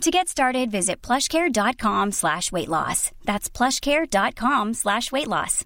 [0.00, 3.10] To get started, visit plushcare.com slash weight loss.
[3.24, 5.64] That's plushcare.com slash weight loss.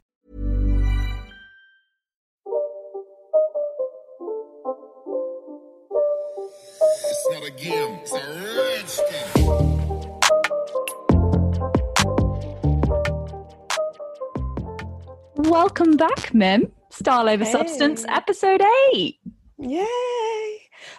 [7.11, 9.99] It's not a game, it's a rich
[15.37, 16.73] Welcome back, Mim.
[16.91, 17.53] Style over Hey.
[17.53, 19.19] substance, episode eight.
[19.59, 19.87] Yay!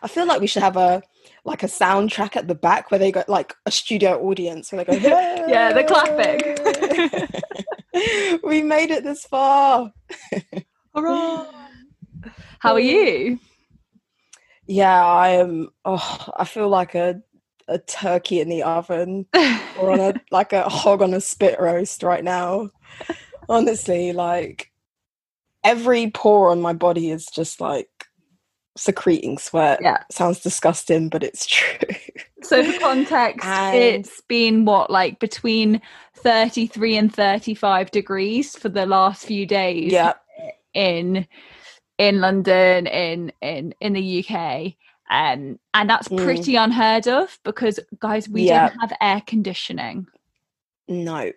[0.01, 1.01] I feel like we should have a
[1.49, 4.99] like a soundtrack at the back where they got like a studio audience where they
[4.99, 5.09] go,
[5.47, 6.39] Yeah, the clapping.
[8.43, 9.91] we made it this far.
[10.93, 13.39] How are you?
[14.67, 15.69] Yeah, I am.
[15.85, 17.21] Oh, I feel like a
[17.67, 19.25] a turkey in the oven
[19.79, 22.69] or on a like a hog on a spit roast right now.
[23.47, 24.71] Honestly, like
[25.63, 27.98] every pore on my body is just like
[28.77, 29.79] secreting sweat.
[29.81, 30.03] Yeah.
[30.11, 31.77] Sounds disgusting, but it's true.
[32.43, 35.81] So, for context, And- it's been what, like between
[36.15, 40.13] 33 and 35 degrees for the last few days yeah.
[40.73, 41.27] in
[41.97, 44.73] in London, in in in the UK.
[45.11, 46.23] Um, and that's Mm.
[46.23, 48.69] pretty unheard of because, guys, we Yeah.
[48.69, 50.05] don't have air conditioning.
[50.87, 51.31] No.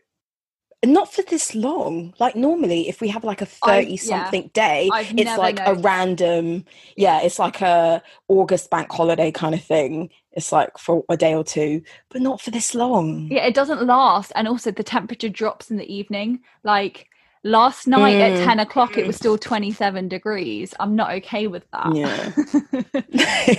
[0.84, 2.12] Not for this long.
[2.18, 5.74] Like normally if we have like a I've- 30 something day, I've it's like a
[5.74, 6.64] random
[6.96, 10.10] yeah, it's like a August bank holiday kind of thing.
[10.32, 13.28] It's like for a day or two, but not for this long.
[13.30, 16.40] Yeah, it doesn't last, and also the temperature drops in the evening.
[16.64, 17.06] Like
[17.44, 18.44] last night at Mm.
[18.44, 20.74] ten o'clock, it was still twenty-seven degrees.
[20.80, 21.94] I'm not okay with that.
[21.94, 22.32] Yeah.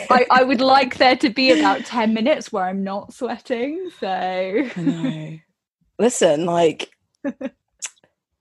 [0.10, 3.90] I, I would like there to be about ten minutes where I'm not sweating.
[4.00, 4.68] So.
[6.00, 6.90] Listen, like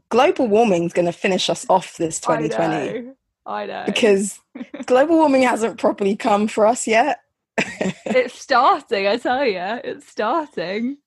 [0.08, 3.14] global warming's going to finish us off this 2020 I know.
[3.44, 3.82] I know.
[3.86, 4.38] because
[4.86, 7.20] global warming hasn't properly come for us yet.
[7.58, 9.06] it's starting.
[9.06, 10.98] I tell you, it's starting.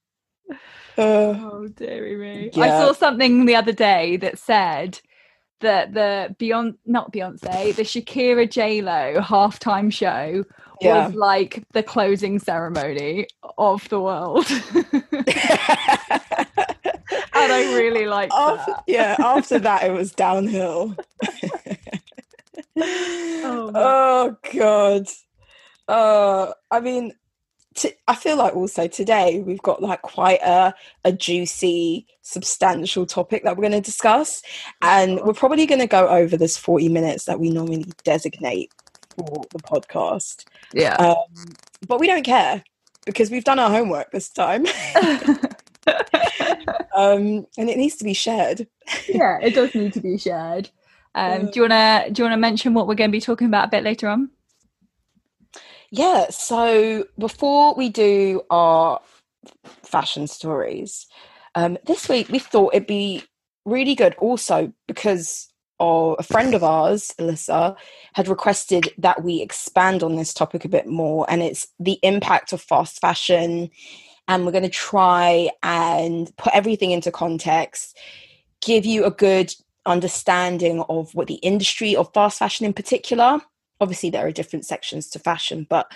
[0.97, 2.51] Uh, Oh dearie me!
[2.61, 5.01] I saw something the other day that said
[5.61, 10.45] that the Beyonce, not Beyonce, the Shakira J Lo halftime show
[10.81, 11.07] Yeah.
[11.07, 13.27] was like the closing ceremony
[13.57, 14.93] of the world, and
[17.33, 18.83] I really like after, that.
[18.87, 20.95] yeah, after that it was downhill.
[22.77, 25.07] Oh, oh, god.
[25.87, 27.13] Uh, I mean,
[27.75, 33.43] t- I feel like also today we've got like quite a a juicy, substantial topic
[33.43, 34.41] that we're going to discuss,
[34.81, 38.71] and we're probably going to go over this forty minutes that we normally designate
[39.15, 40.45] for the podcast.
[40.73, 41.53] Yeah, Um,
[41.87, 42.63] but we don't care
[43.05, 44.65] because we've done our homework this time,
[46.95, 48.67] um, and it needs to be shared.
[49.07, 50.69] yeah, it does need to be shared.
[51.13, 53.67] Um, do you wanna do you wanna mention what we're going to be talking about
[53.67, 54.29] a bit later on?
[55.91, 58.99] Yeah, so before we do our
[59.83, 61.07] fashion stories,
[61.53, 63.23] um, this week we thought it'd be
[63.63, 65.47] really good also because
[65.79, 67.75] of a friend of ours, Alyssa,
[68.13, 72.53] had requested that we expand on this topic a bit more, and it's the impact
[72.53, 73.69] of fast fashion.
[74.27, 77.97] And we're going to try and put everything into context,
[78.61, 79.53] give you a good
[79.85, 83.39] understanding of what the industry of fast fashion in particular
[83.81, 85.91] obviously there are different sections to fashion but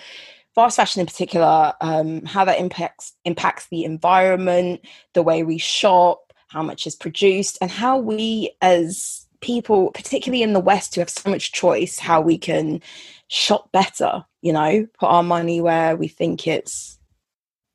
[0.55, 4.81] fast fashion in particular um, how that impacts impacts the environment
[5.13, 10.53] the way we shop how much is produced and how we as people particularly in
[10.53, 12.81] the west who have so much choice how we can
[13.29, 16.97] shop better you know put our money where we think it's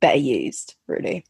[0.01, 1.25] better used really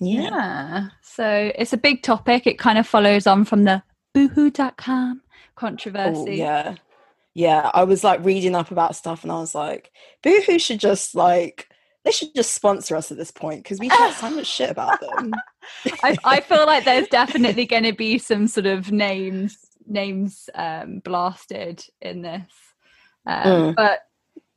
[0.00, 0.88] Yeah.
[1.02, 2.46] So it's a big topic.
[2.46, 3.82] It kind of follows on from the
[4.14, 6.36] boohoo.com Oh, controversy.
[6.36, 6.76] yeah.
[7.34, 7.68] Yeah.
[7.74, 9.90] I was like reading up about stuff and I was like,
[10.22, 11.68] Boohoo should just like,
[12.08, 14.98] they should just sponsor us at this point because we hear so much shit about
[14.98, 15.34] them.
[16.02, 21.00] I, I feel like there's definitely going to be some sort of names names um,
[21.00, 22.50] blasted in this.
[23.26, 23.74] Um, Mm.
[23.76, 24.00] But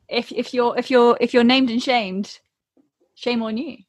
[0.07, 2.39] if if you're if you're if you're named and shamed,
[3.15, 3.79] shame on you.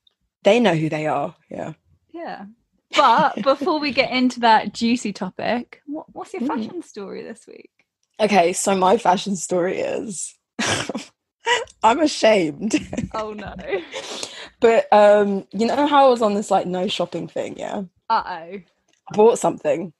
[0.43, 1.37] They know who they are.
[1.49, 1.75] Yeah.
[2.12, 2.47] Yeah.
[2.97, 6.49] But before we get into that juicy topic, what, what's your Mm.
[6.49, 7.70] fashion story this week?
[8.19, 8.53] Okay.
[8.55, 10.37] So my fashion story is
[11.83, 12.75] I'm ashamed.
[13.15, 13.55] Oh no.
[14.61, 17.83] but um, you know how I was on this like no shopping thing, yeah?
[18.09, 18.61] Uh oh.
[19.09, 19.93] I bought something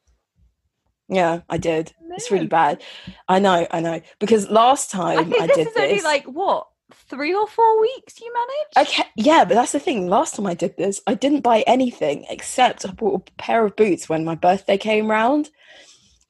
[1.09, 1.93] Yeah, I did.
[2.17, 2.83] It's really bad.
[3.29, 4.01] I know, I know.
[4.21, 6.05] Because last I time think I, this did is only this.
[6.05, 8.91] like what three or four weeks you managed.
[8.91, 10.09] Okay, yeah, but that's the thing.
[10.09, 13.77] Last time I did this, I didn't buy anything except I bought a pair of
[13.77, 15.51] boots when my birthday came round.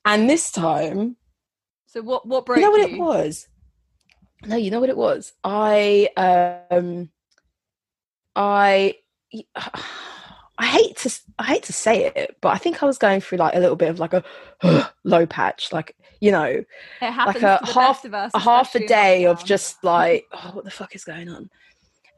[0.04, 1.16] And this time,
[1.86, 2.96] So what what broke you know what you?
[2.96, 3.48] it was?
[4.44, 5.32] No, you know what it was?
[5.44, 6.08] I
[6.70, 7.10] um
[8.34, 8.96] I
[10.58, 13.38] I hate to I hate to say it, but I think I was going through
[13.38, 14.24] like a little bit of like a
[15.04, 16.66] low patch, like you know, It
[17.00, 20.94] happens a half- us, a half a day of just like, oh, what the fuck
[20.94, 21.50] is going on?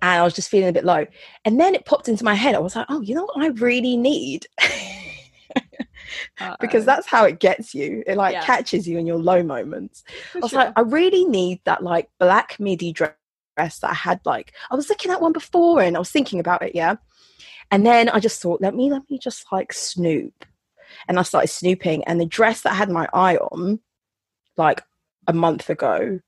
[0.03, 1.07] And I was just feeling a bit low.
[1.47, 2.55] And then it popped into my head.
[2.55, 4.47] I was like, oh, you know what I really need?
[6.61, 8.03] because that's how it gets you.
[8.07, 8.45] It like Yeah.
[8.45, 10.05] catches you in your low moments.
[10.33, 10.59] For I was sure.
[10.61, 13.15] like, I really need that like black midi dress
[13.57, 16.63] that I had like I was looking at one before and I was thinking about
[16.63, 16.97] it, yeah.
[17.71, 20.45] And then I just thought, let me let me just like snoop.
[21.09, 23.81] And I started snooping and the dress that I had my eye on
[24.57, 24.83] like
[25.27, 26.21] a month ago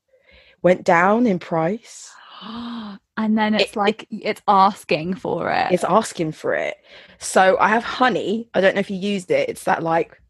[0.63, 2.11] went down in price.
[3.17, 5.73] and then it's It- like it's asking for it.
[5.73, 6.77] It's asking for it.
[7.19, 8.49] So I have honey.
[8.55, 9.49] I don't know if you used it.
[9.49, 10.21] It's that like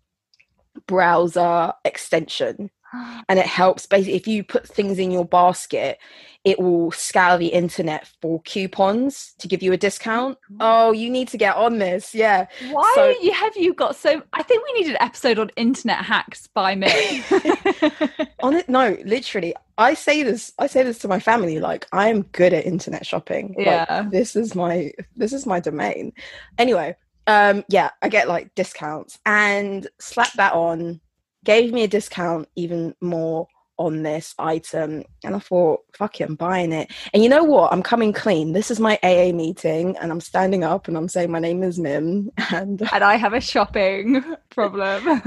[0.87, 2.71] browser extension.
[3.29, 5.99] and it helps basically if you put things in your basket
[6.47, 11.27] it will scour the internet for coupons to give you a discount oh you need
[11.27, 14.23] to get on this yeah Why so- you have you got so?
[14.33, 17.23] I think we need an episode on internet hacks by me.
[18.43, 22.09] on it no literally i say this i say this to my family like i
[22.09, 24.07] am good at internet shopping Like, Yeah.
[24.11, 26.13] this is my this is my domain
[26.59, 26.95] anyway
[27.27, 31.01] um yeah i get like discounts and slap that on
[31.45, 36.35] gave me a discount even more on this item and i thought fuck it i'm
[36.35, 40.11] buying it and you know what i'm coming clean this is my aa meeting and
[40.11, 43.41] i'm standing up and i'm saying my name is mim and and I have a
[43.41, 45.07] shopping problem.
[45.07, 45.21] uh,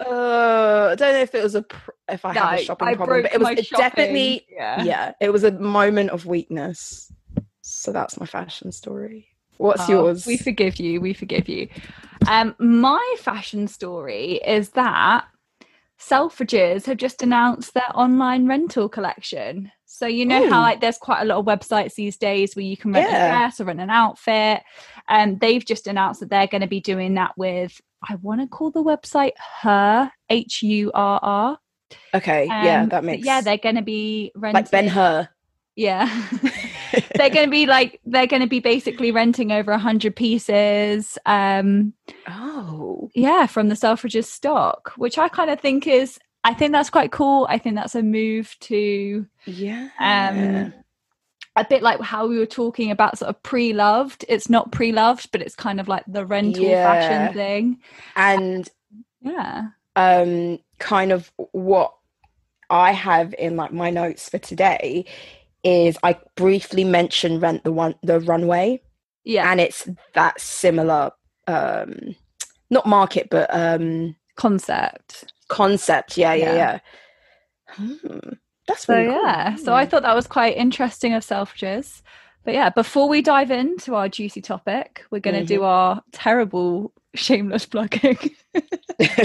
[0.00, 3.22] I don't know if it was a pr- if I have a shopping I problem,
[3.22, 4.82] but it was it definitely yeah.
[4.82, 7.10] yeah, it was a moment of weakness.
[7.62, 9.28] So that's my fashion story.
[9.58, 10.26] What's Oh, yours?
[10.26, 11.00] We forgive you.
[11.00, 11.68] We forgive you.
[12.26, 15.26] Um, my fashion story is that
[16.00, 19.70] Selfridges have just announced their online rental collection.
[19.86, 22.76] So you know how like there's quite a lot of websites these days where you
[22.76, 23.26] can rent Yeah.
[23.26, 24.62] a dress or rent an outfit.
[25.08, 28.48] And they've just announced that they're going to be doing that with I want to
[28.48, 31.58] call the website her H U R R.
[32.14, 35.28] okay, yeah, Um, that makes yeah, they're going to be renting like Ben Hur.
[35.76, 36.08] yeah.
[37.14, 41.18] they're going to be like they're going to be basically renting over a hundred pieces
[41.26, 41.92] um
[42.28, 46.90] oh, yeah from the selfridges stock which i kind of think is i think that's
[46.90, 47.46] quite cool.
[47.48, 49.88] I think that's a move to yeah.
[50.00, 50.72] um
[51.54, 54.24] a bit like how we were talking about sort of pre-loved.
[54.28, 56.84] It's not pre-loved but it's kind of like the rental Yeah.
[56.84, 57.80] fashion thing.
[58.16, 58.68] And
[59.20, 59.68] yeah.
[59.94, 61.94] um, kind of what
[62.70, 65.04] I have in like my notes for today
[65.64, 68.80] is I briefly mentioned rent the one the runway.
[69.24, 71.10] yeah and it's that similar
[71.46, 72.14] um
[72.70, 76.54] not market but um concept concept yeah yeah Yeah.
[76.54, 76.78] yeah,
[77.68, 78.18] Hmm,
[78.68, 79.22] that's So really cool.
[79.22, 82.02] yeah, so I thought that was quite interesting of Selfridges.
[82.44, 86.92] But yeah, before we dive into our juicy topic, we're going to do our terrible
[87.14, 88.18] shameless plugging.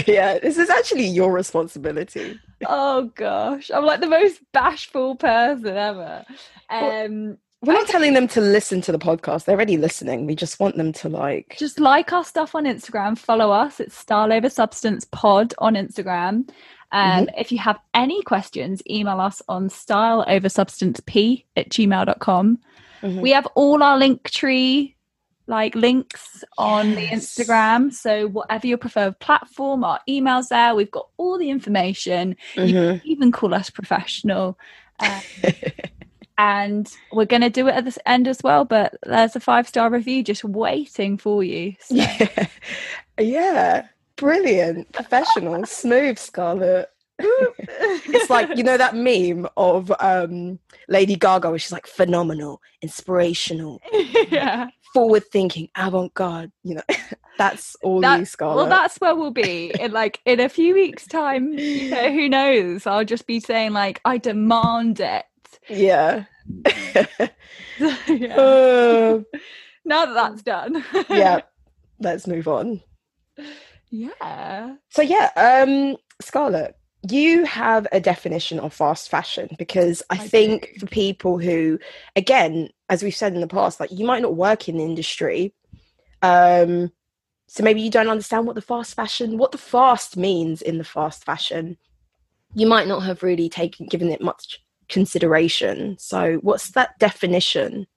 [0.08, 6.26] yeah this is actually your responsibility oh gosh, I'm like the most bashful person ever.
[6.70, 10.60] Um, we're not telling them to listen to the podcast they're already listening we just
[10.60, 13.80] want them to like just like our stuff on Instagram, follow us.
[13.80, 16.50] It's Style Over Substance Pod on Instagram.
[16.92, 22.60] Um, If you have any questions, email us on styleoversubstanceP at gmail.com.
[23.04, 23.22] Mhm.
[23.22, 24.96] We have all our link tree
[25.48, 27.94] like links on the Instagram.
[27.94, 30.76] So whatever your preferred platform, our emails there.
[30.76, 32.36] We've got all the information.
[32.56, 33.00] You Mhm.
[33.00, 34.58] can even call us professional.
[35.00, 35.22] Um,
[36.38, 38.66] and we're going to do it at the end as well.
[38.66, 41.74] But there's a five star review just waiting for you.
[41.80, 42.48] So, yeah
[43.20, 43.88] yeah
[44.18, 46.90] brilliant professional smooth scarlett
[47.20, 53.82] it's like you know that meme of um lady gaga where she's like phenomenal inspirational
[54.30, 54.68] yeah.
[54.94, 56.52] forward thinking, avant garde.
[56.64, 56.82] You know,
[57.38, 58.58] that's all That- you, Scarlett.
[58.58, 61.54] Well, that's where we'll be in like in a few weeks' time.
[61.54, 62.86] You know, who knows?
[62.86, 65.26] I'll just be saying like, I demand it.
[65.70, 66.26] yeah.
[68.08, 68.36] yeah.
[68.38, 69.22] Uh,
[69.86, 70.84] Now that that's done.
[71.10, 71.42] yeah.
[72.00, 72.82] Let's move on.
[73.90, 74.76] yeah.
[74.90, 76.76] So yeah, um, Scarlett,
[77.12, 80.80] you have a definition of fast fashion because I, I think do.
[80.80, 81.80] for people who,
[82.16, 85.54] again, as we've said in the past, like you might not work in the industry,
[86.22, 86.92] um,
[87.48, 90.84] so maybe you don't understand what the fast fashion, what the fast means in the
[90.84, 91.78] fast fashion.
[92.54, 94.60] You might not have really taken given it much
[94.90, 95.98] consideration.
[96.00, 97.88] So, what's that definition?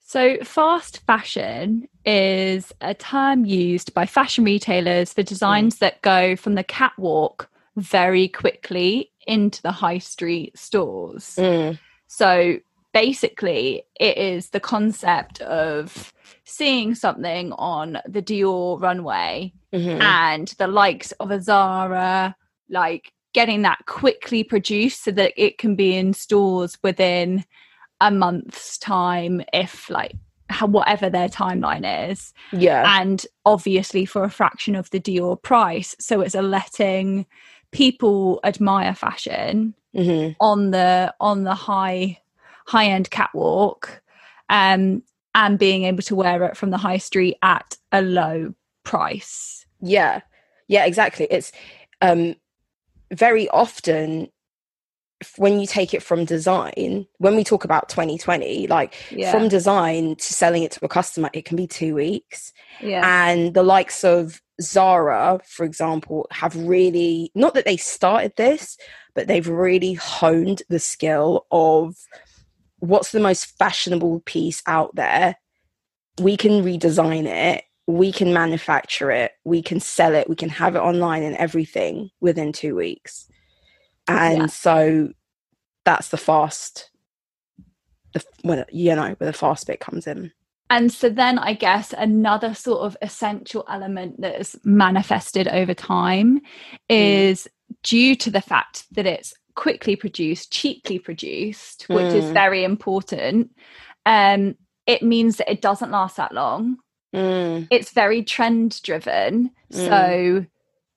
[0.00, 6.54] So, fast fashion is a term used by fashion retailers for designs that go from
[6.54, 11.36] the catwalk very quickly into the high street stores.
[11.38, 11.78] Mm.
[12.06, 12.58] So,
[12.92, 16.12] basically, it is the concept of
[16.44, 20.00] seeing something on the Dior runway Mhm.
[20.00, 22.34] and the likes of a Zara,
[22.70, 27.44] like getting that quickly produced so that it can be in stores within
[28.00, 30.14] a month's time, if like
[30.48, 33.00] how, whatever their timeline is, Yeah.
[33.00, 35.94] and obviously for a fraction of the Dior price.
[35.98, 37.26] So it's a letting
[37.76, 42.18] people admire fashion hmm on the on the high
[42.66, 44.02] high end catwalk
[44.50, 45.02] um
[45.34, 48.54] and being able to wear it from the high street at a low
[48.84, 50.20] price Yeah.
[50.68, 51.26] Yeah, exactly.
[51.30, 51.52] It's
[52.00, 52.34] um
[53.12, 54.28] very often
[55.36, 60.16] when you take it from design, when we talk about 2020, like yeah from design
[60.16, 62.52] to selling it to a customer, it can be two weeks.
[62.82, 68.76] yeah And the likes of Zara, for example, have really not that they started this,
[69.14, 71.96] but they've really honed the skill of
[72.78, 75.36] what's the most fashionable piece out there.
[76.20, 80.74] We can redesign it, we can manufacture it, we can sell it, we can have
[80.74, 83.28] it online and everything within two weeks.
[84.08, 84.46] And Yeah.
[84.46, 85.12] so
[85.84, 86.90] that's the fast,
[88.12, 90.32] the when you know where the fast bit comes in.
[90.70, 96.40] And so then i guess another sort of essential element that is manifested over time
[96.88, 97.48] is
[97.82, 102.34] due to the fact that it's quickly produced cheaply produced which is Mm.
[102.34, 103.50] very important
[104.06, 104.56] um
[104.86, 106.78] it means that it doesn't last that long.
[107.14, 109.50] Mm, it's very trend driven.
[109.70, 110.46] So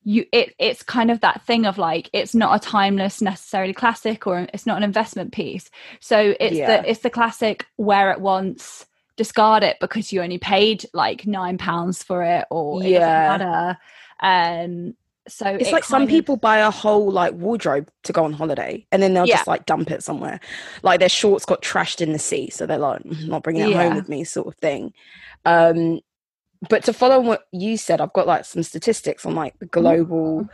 [0.03, 4.27] you it it's kind of that thing of like it's not a timeless necessarily classic
[4.27, 5.69] or it's not an investment piece.
[6.01, 6.67] So it's Yeah.
[6.81, 8.85] the it's the classic wear it once
[9.19, 12.99] discard it because you only paid like nine pounds for it or it Yeah.
[12.99, 13.77] doesn't matter
[14.21, 14.93] um
[15.27, 18.33] so it's it like some of- people buy a whole like wardrobe to go on
[18.33, 19.35] holiday and then they'll Yeah.
[19.35, 20.39] just like dump it somewhere
[20.83, 23.69] like their shorts got trashed in the sea so they're like "Mm, not bringing it
[23.71, 23.83] Yeah.
[23.83, 24.93] home with me sort of thing
[25.45, 25.99] um
[26.69, 30.47] but to follow what you said i've got like some statistics on like the global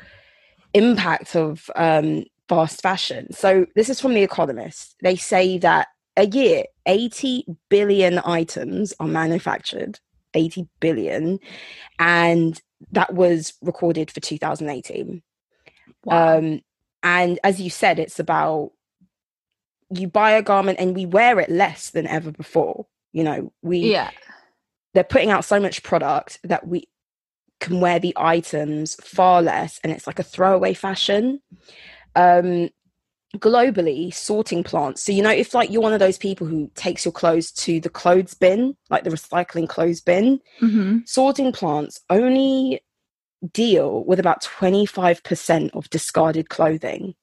[0.74, 6.26] impact of um fast fashion so this is from the economist they say that a
[6.26, 10.00] year 80 billion items are manufactured
[10.34, 11.40] 80 billion
[12.00, 15.22] and that was recorded for 2018
[16.04, 16.38] Wow.
[16.38, 16.62] um
[17.04, 18.72] and as you said it's about
[19.92, 23.54] you buy a garment and we wear it less than ever before you know?
[23.62, 24.12] We yeah.
[24.94, 26.90] they're putting out so much product that we
[27.62, 31.42] can wear the items far less and it's like a throwaway fashion.
[32.14, 32.70] Um
[33.36, 35.04] globally sorting plants.
[35.04, 37.80] So you know if like you're one of those people who takes your clothes to
[37.80, 42.82] the clothes bin like the recycling clothes bin hmm sorting plants only
[43.52, 47.16] deal with about 25% of discarded clothing.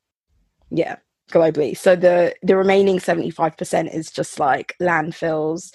[0.71, 0.97] Yeah
[1.31, 1.77] globally.
[1.77, 5.73] So the the remaining 75% is just like landfills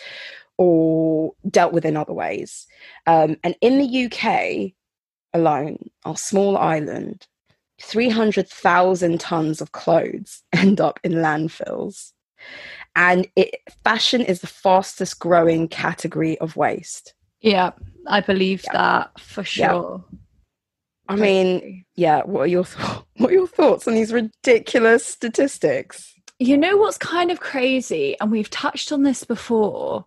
[0.57, 2.67] or dealt with in other ways.
[3.05, 4.71] Um, and in the uk
[5.33, 7.27] alone our small island
[7.81, 12.11] 300,000 tons of clothes end up in landfills
[12.95, 17.71] and it fashion is the fastest growing category of waste yeah
[18.07, 18.73] i believe Yeah.
[18.73, 19.69] that for Yeah.
[19.71, 20.05] sure
[21.09, 22.23] I mean, yeah.
[22.23, 26.13] What are your th- what are your thoughts on these ridiculous statistics?
[26.37, 30.05] You know what's kind of crazy, and we've touched on this before.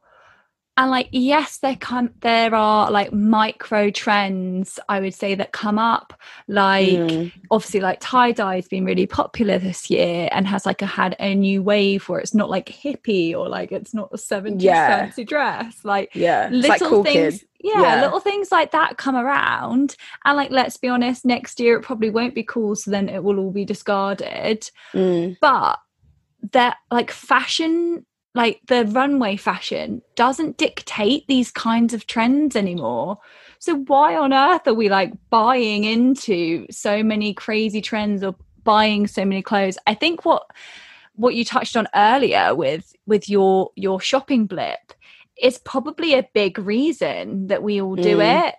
[0.76, 5.78] And like, yes, there come there are like micro trends, I would say, that come
[5.78, 6.14] up.
[6.48, 10.80] Like Mm, obviously, like tie dye has been really popular this year and has like
[10.80, 14.16] a, had a new wave where it's not like hippie or like it's not a
[14.16, 14.86] 70s Yeah.
[14.86, 15.84] fancy dress.
[15.84, 17.48] Like yeah, it's little like cool things kid.
[17.62, 18.00] yeah, Yeah.
[18.00, 22.08] little things like that come around and like let's be honest next year it probably
[22.10, 25.78] won't be cool so then it will all be discarded Mm, but
[26.52, 33.18] that like fashion like the runway fashion doesn't dictate these kinds of trends anymore
[33.58, 39.06] so why on earth are we like buying into so many crazy trends or buying
[39.06, 40.44] so many clothes i think what
[41.14, 44.92] what you touched on earlier with with your your shopping blip
[45.42, 48.48] is probably a big reason that we all do Mm.
[48.48, 48.54] it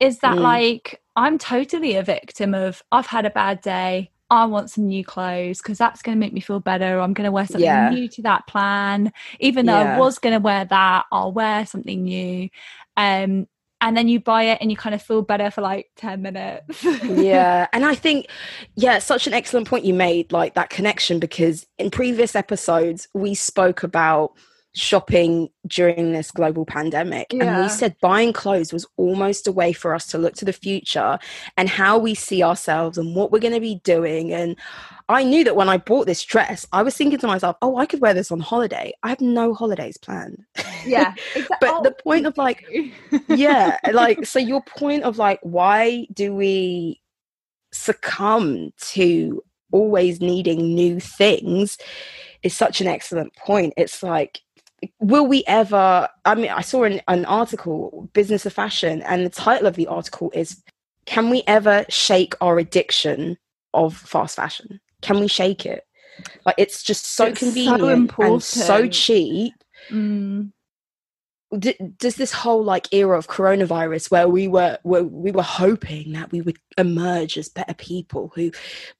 [0.00, 0.42] is that Mm.
[0.42, 5.04] like i'm totally a victim of i've had a bad day I want some new
[5.04, 6.98] clothes because that's going to make me feel better.
[6.98, 7.90] I'm going to wear something Yeah.
[7.90, 9.12] new to that plan.
[9.38, 12.48] Even though I was going to wear that, I'll wear something new.
[12.96, 13.46] Um,
[13.80, 16.84] and then you buy it and you kind of feel better for like 10 minutes
[17.02, 18.28] yeah and i think
[18.76, 23.34] yeah such an excellent point you made like that connection because in previous episodes we
[23.34, 24.32] spoke about
[24.74, 29.94] shopping during this global pandemic and we said buying clothes was almost a way for
[29.94, 31.18] us to look to the future
[31.56, 34.56] and how we see ourselves and what we're going to be doing and
[35.08, 37.86] i knew that when i bought this dress i was thinking to myself oh i
[37.86, 38.92] could wear this on holiday.
[39.04, 40.44] I have no holidays planned.
[40.84, 42.64] Yeah exactly but oh, the point of like
[43.28, 47.00] yeah like so your point of like why do we
[47.72, 51.78] succumb to always needing new things
[52.44, 53.74] is such an excellent point.
[53.76, 54.40] It's like
[55.00, 59.30] will we ever i mean i saw an, an article business of fashion and the
[59.30, 60.62] title of the article is
[61.06, 63.36] can we ever shake our addiction
[63.72, 64.80] of fast fashion?
[65.02, 65.86] Can we shake it?
[66.46, 69.52] Like it's just so It's so convenient and so cheap.
[69.90, 70.52] Mm,
[71.58, 76.12] d- does this whole like era of coronavirus where we were where we were hoping
[76.12, 78.50] that we would emerge as better people who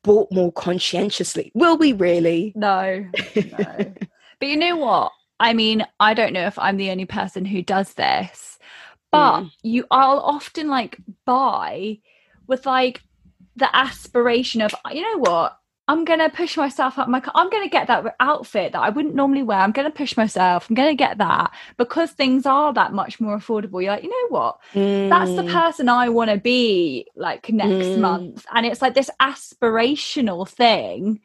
[0.03, 2.53] bought more conscientiously will we really?
[2.55, 3.95] No no.
[4.41, 7.63] But you know what i mean i don't know if i'm the only person who
[7.63, 8.59] does this
[9.13, 9.53] but Mm.
[9.63, 11.99] you i'll often like buy
[12.49, 13.03] with like
[13.57, 17.89] the aspiration of you know what i'm gonna push myself up my I'm gonna get
[17.89, 21.53] that outfit that i wouldn't normally wear i'm gonna push myself i'm gonna get that
[21.79, 24.59] because things are that much more affordable you're like you know what
[25.11, 28.01] that's the Mm, person I want to be like next Mm.
[28.01, 28.47] month.
[28.55, 31.21] And it's like this aspirational thing.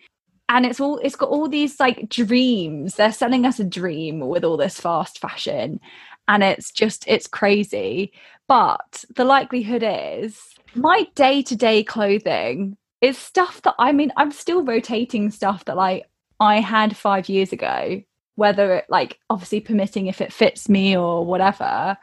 [0.50, 2.96] And it's all it's got all these like dreams.
[2.96, 5.80] They're selling us a dream with all this fast fashion.
[6.28, 8.12] And it's just it's crazy.
[8.48, 10.42] But the likelihood is
[10.76, 16.60] my day-to-day clothing is stuff that I mean, I'm still rotating stuff that like I
[16.60, 18.02] had five years ago,
[18.36, 21.98] whether it like obviously permitting if it fits me or whatever.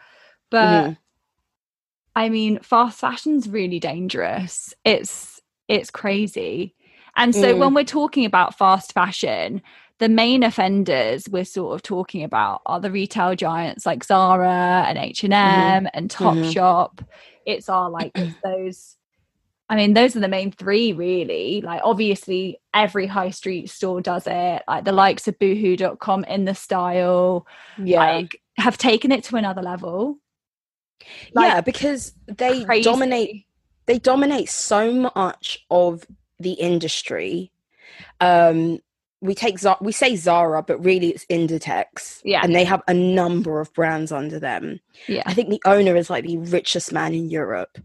[0.50, 0.96] But Mhm.
[2.14, 4.72] I mean, fast fashion's really dangerous.
[4.84, 6.74] It's it's crazy.
[7.16, 7.58] And so Mm.
[7.58, 9.62] when we're talking about fast fashion,
[9.98, 14.98] the main offenders we're sort of talking about are the retail giants like Zara and
[14.98, 17.06] H&M and Topshop.
[17.46, 18.96] It's our like it's those
[19.68, 21.60] I mean, those are the main three, really.
[21.60, 24.62] Like, obviously, every high street store does it.
[24.68, 29.62] Like, the likes of boohoo.com in the style, yeah like, have taken it to another
[29.62, 30.18] level.
[31.34, 32.84] like, yeah because they Crazy.
[32.84, 33.46] dominate
[33.86, 36.04] they dominate so much of
[36.40, 37.50] the industry
[38.20, 38.78] um
[39.22, 42.20] we take Zara, we say Zara, but really it's Inditex.
[42.24, 42.40] Yeah.
[42.42, 44.80] And they have a number of brands under them.
[45.08, 45.22] Yeah.
[45.26, 47.78] I think the owner is like the richest man in Europe.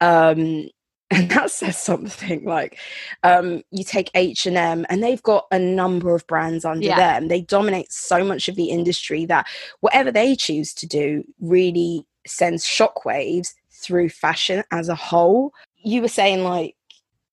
[0.00, 0.68] Um,
[1.10, 2.78] and that says something like
[3.22, 6.96] um, you take H&M and they've got a number of brands under Yeah.
[6.96, 7.28] them.
[7.28, 9.46] They dominate so much of the industry that
[9.80, 15.52] whatever they choose to do really sends shockwaves through fashion as a whole.
[15.82, 16.76] You were saying like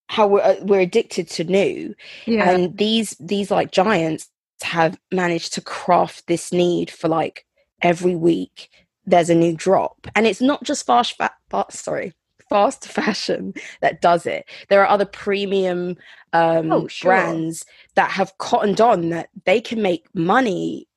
[0.08, 2.50] how we're, uh, we're addicted to new Yeah.
[2.50, 4.30] and these these like giants
[4.62, 7.46] have managed to craft this need for like
[7.82, 8.70] every week
[9.06, 12.14] there's a new drop and it's not just fast fa- fast sorry
[12.50, 15.98] fast fashion that does it there are other premium
[16.34, 17.12] um Oh, sure.
[17.12, 17.66] brands
[17.96, 20.88] that have cottoned on that they can make money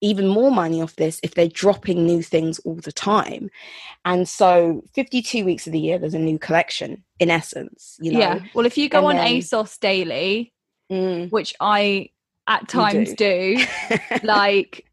[0.00, 3.50] even more money off this if they're dropping new things all the time
[4.04, 8.18] and so 52 weeks of the year there's a new collection in essence you know
[8.18, 8.40] yeah.
[8.54, 10.52] Well, if you go And on then- ASOS daily,
[10.90, 11.30] Mm.
[11.30, 12.10] which I
[12.48, 13.56] at times do.
[13.56, 13.64] do,
[14.24, 14.84] like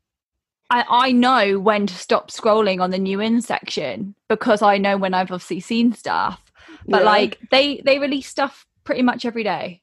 [0.69, 4.95] I, I know when to stop scrolling on the new in section because I know
[4.97, 6.39] when I've obviously seen stuff.
[6.87, 7.05] But Yeah.
[7.09, 9.81] like they they release stuff pretty much every day.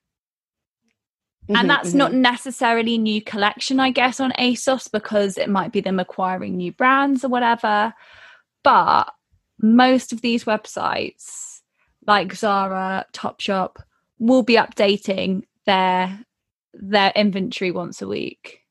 [1.48, 1.96] Mhm, and that's mhm.
[1.96, 6.72] not necessarily new collection i guess on asos because it might be them acquiring new
[6.72, 7.92] brands or whatever
[8.62, 9.12] but
[9.60, 11.60] most of these websites
[12.06, 13.76] like zara topshop
[14.18, 16.24] will be updating their
[16.72, 18.63] their inventory once a week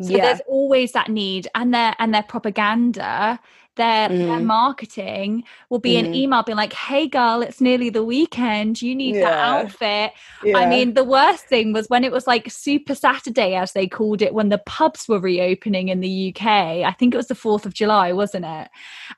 [0.00, 3.38] so yeah there's always that need and their and their propaganda
[3.76, 4.44] their their Mhm.
[4.44, 6.14] marketing will be an Mhm.
[6.14, 9.62] email being like hey girl it's nearly the weekend you need that Yeah.
[9.62, 10.12] outfit
[10.54, 14.20] I mean, the worst thing was when it was like Super Saturday, as they called
[14.22, 16.84] it, when the pubs were reopening in the UK.
[16.84, 18.68] I think it was the 4th of July, wasn't it?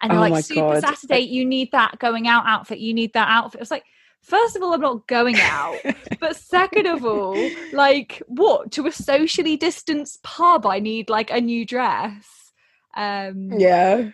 [0.00, 0.76] And they're Oh like, Super God.
[0.76, 2.78] Saturday, you need that going out outfit.
[2.78, 3.58] You need that outfit.
[3.58, 3.84] It was like,
[4.24, 5.76] first of all, I'm not going out.
[6.20, 8.72] but second of all, like, what?
[8.72, 12.52] To a socially distanced pub, I need like a new dress.
[12.96, 14.10] Um, yeah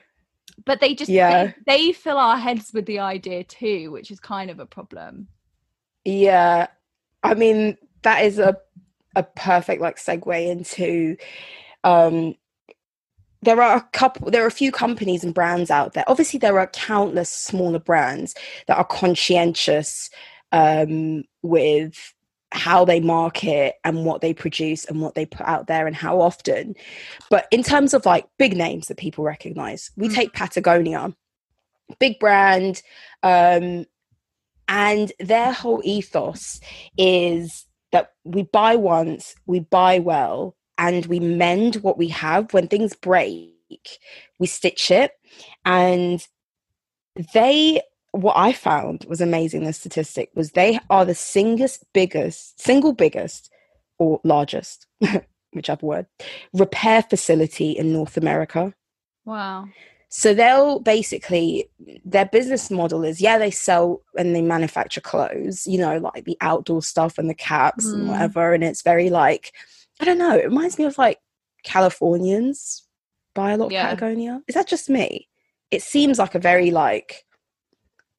[0.65, 1.53] But they just, Yeah.
[1.67, 5.29] they, they fill our heads with the idea too, which is kind of a problem.
[6.05, 6.67] yeah
[7.23, 8.57] i mean that is a
[9.15, 11.17] a perfect like segue into
[11.85, 12.35] um
[13.43, 16.59] there are a couple there are a few companies and brands out there obviously there
[16.59, 18.35] are countless smaller brands
[18.67, 20.11] that are conscientious
[20.53, 22.15] um, with
[22.53, 26.21] how they market and what they produce and what they put out there and how
[26.21, 26.75] often
[27.31, 30.15] but in terms of like big names that people recognize we Mm.
[30.15, 31.15] take patagonia
[31.99, 32.83] big brand
[33.23, 33.85] um,
[34.69, 36.61] and their whole ethos
[36.99, 42.67] is that we buy once we buy well and we mend what we have when
[42.67, 43.53] things break
[44.41, 45.13] we stitch it
[45.65, 46.27] and
[47.35, 47.81] they
[48.13, 53.51] what i found was amazing the statistic was they are the singest biggest single biggest
[53.99, 54.87] or largest
[55.53, 56.07] whichever word
[56.53, 58.75] repair facility in north america
[59.25, 59.69] Wow.
[60.09, 61.71] so they'll basically
[62.05, 66.37] their business model is yeah they sell and they manufacture clothes, you know, like the
[66.41, 68.09] outdoor stuff and the caps and Mm.
[68.09, 68.53] whatever.
[68.55, 69.53] And it's very like
[70.01, 71.19] I don't know, it reminds me of like
[71.63, 72.85] Californians
[73.35, 73.85] buy a lot of Yeah.
[73.89, 74.43] Patagonia.
[74.49, 75.29] Is that just me?
[75.71, 77.25] It seems like a very like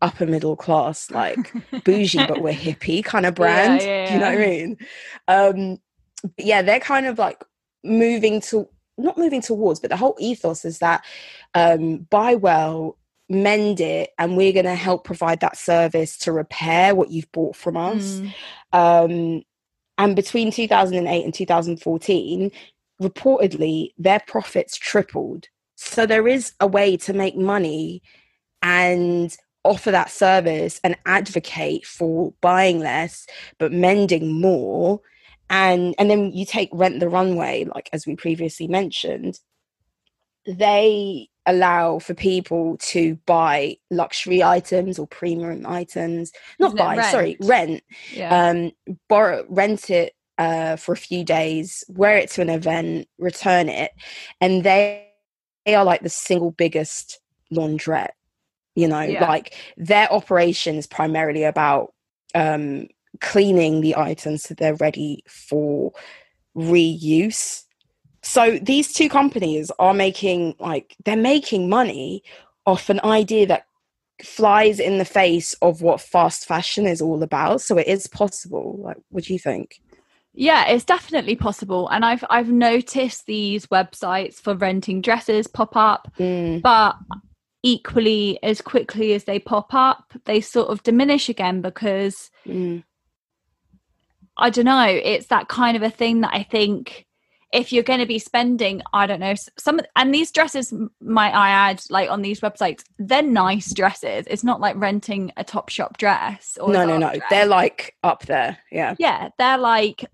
[0.02, 1.52] upper middle class, like
[1.84, 3.82] bougie, but we're hippie kind of Yeah, brand.
[3.82, 4.78] yeah, Do you know what I mean?
[5.28, 5.78] Um,
[6.24, 7.44] but yeah, they're kind of like
[7.84, 8.68] moving to
[8.98, 11.04] not moving towards, but the whole ethos is that
[11.56, 12.98] um, buy well,
[13.30, 17.56] mend it, and we're going to help provide that service to repair what you've bought
[17.56, 18.22] from us.
[18.22, 18.34] Mm.
[18.74, 19.44] Um,
[20.02, 22.52] and between 2008 and 2014,
[23.00, 25.48] reportedly, their profits tripled.
[25.76, 28.02] So there is a way to make money
[28.64, 33.28] and offer that service and advocate for buying less
[33.60, 35.00] but mending more
[35.52, 39.40] and and then you take rent the runway like as we previously mentioned
[40.48, 47.38] they allow for people to buy luxury items or premium items not Isn't buy sorry
[47.40, 47.50] rent?
[47.50, 48.50] rent Yeah.
[48.50, 48.72] um
[49.10, 53.92] borrow rent it uh for a few days wear it to an event return it
[54.40, 55.08] and they
[55.66, 57.20] they are like the single biggest
[57.52, 58.12] laundrette
[58.76, 59.28] you know Yeah.
[59.28, 61.94] like their operation is primarily about
[62.36, 62.88] um
[63.20, 65.92] cleaning the items so they're ready for
[66.56, 67.64] reuse
[68.24, 72.24] so these two companies are making like they're making money
[72.66, 73.66] off an idea that
[74.24, 77.62] flies in the face of what fast fashion is all about.
[77.62, 78.78] So it is possible.
[78.80, 79.82] Like what do you think?
[80.34, 81.88] Yeah, it's definitely possible.
[81.90, 86.96] And I've I've noticed these websites for renting dresses pop up, Mm, but
[87.64, 92.84] equally as quickly as they pop up, they sort of diminish again because mm,
[94.38, 97.06] I don't know, it's that kind of a thing that I think
[97.52, 101.50] if you're going to be spending, I don't know, some and these dresses, might I
[101.50, 104.26] add, like on these websites, they're nice dresses.
[104.30, 107.10] It's not like renting a top shop dress or no no no.
[107.10, 107.22] Dress.
[107.30, 108.58] they're like up there.
[108.72, 108.96] Yeah.
[109.00, 110.06] Yeah they're like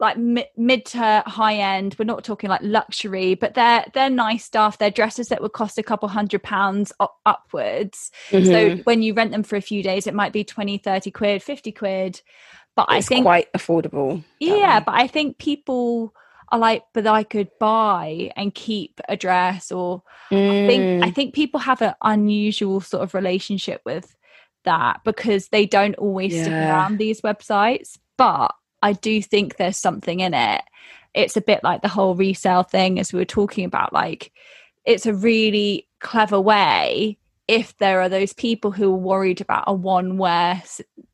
[0.00, 1.96] like mid, to high end.
[1.98, 4.78] We're not talking like luxury but they're they're nice stuff.
[4.78, 8.12] They're dresses that would cost a couple hundred pounds up, upwards.
[8.30, 8.86] So Mhm.
[8.86, 11.72] when you rent them for a few days it might be 20 30 quid 50
[11.72, 12.22] quid.
[12.76, 16.14] But i think quite affordable yeah but i think people
[16.50, 20.02] are like but i could buy and keep a dress or
[20.50, 24.16] I think I Mm, think people have an unusual sort of relationship with
[24.64, 27.98] that because they don't always stick around these websites.
[28.16, 30.62] But I do think there's something in it.
[31.14, 33.92] It's a bit like the whole resale thing, as we were talking about.
[33.92, 34.32] Like,
[34.84, 39.72] it's a really clever way if there are those people who are worried about a
[39.72, 40.62] one wear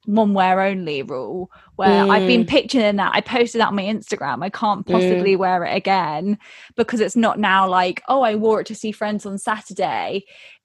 [0.07, 2.49] one wear only rule where I've been Mm.
[2.49, 6.39] picturing that I posted that on my Instagram I can't possibly wear it again
[6.77, 10.25] because it's not now like oh I wore it to see friends on Saturday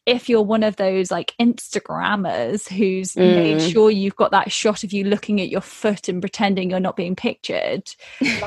[0.10, 3.72] if you're one of those like Instagrammers who's made Mm.
[3.72, 6.96] sure you've got that shot of you looking at your foot and pretending you're not
[6.96, 7.84] being pictured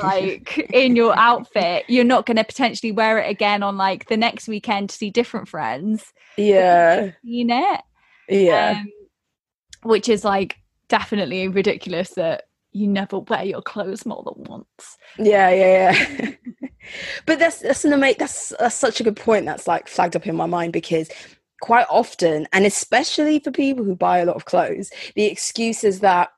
[0.03, 4.17] like in your outfit you're not going to potentially wear it again on like the
[4.17, 7.81] next weekend to see different friends yeah seen it
[8.29, 8.91] yeah um,
[9.83, 10.57] which is like
[10.89, 16.31] definitely ridiculous that you never wear your clothes more than once Yeah, yeah, yeah.
[17.27, 18.17] but that's that's an amazing.
[18.19, 19.45] That's that's such a good point.
[19.47, 21.11] That's like flagged up in my mind because
[21.63, 26.01] quite often, and especially for people who buy a lot of clothes, the excuse is
[26.01, 26.29] that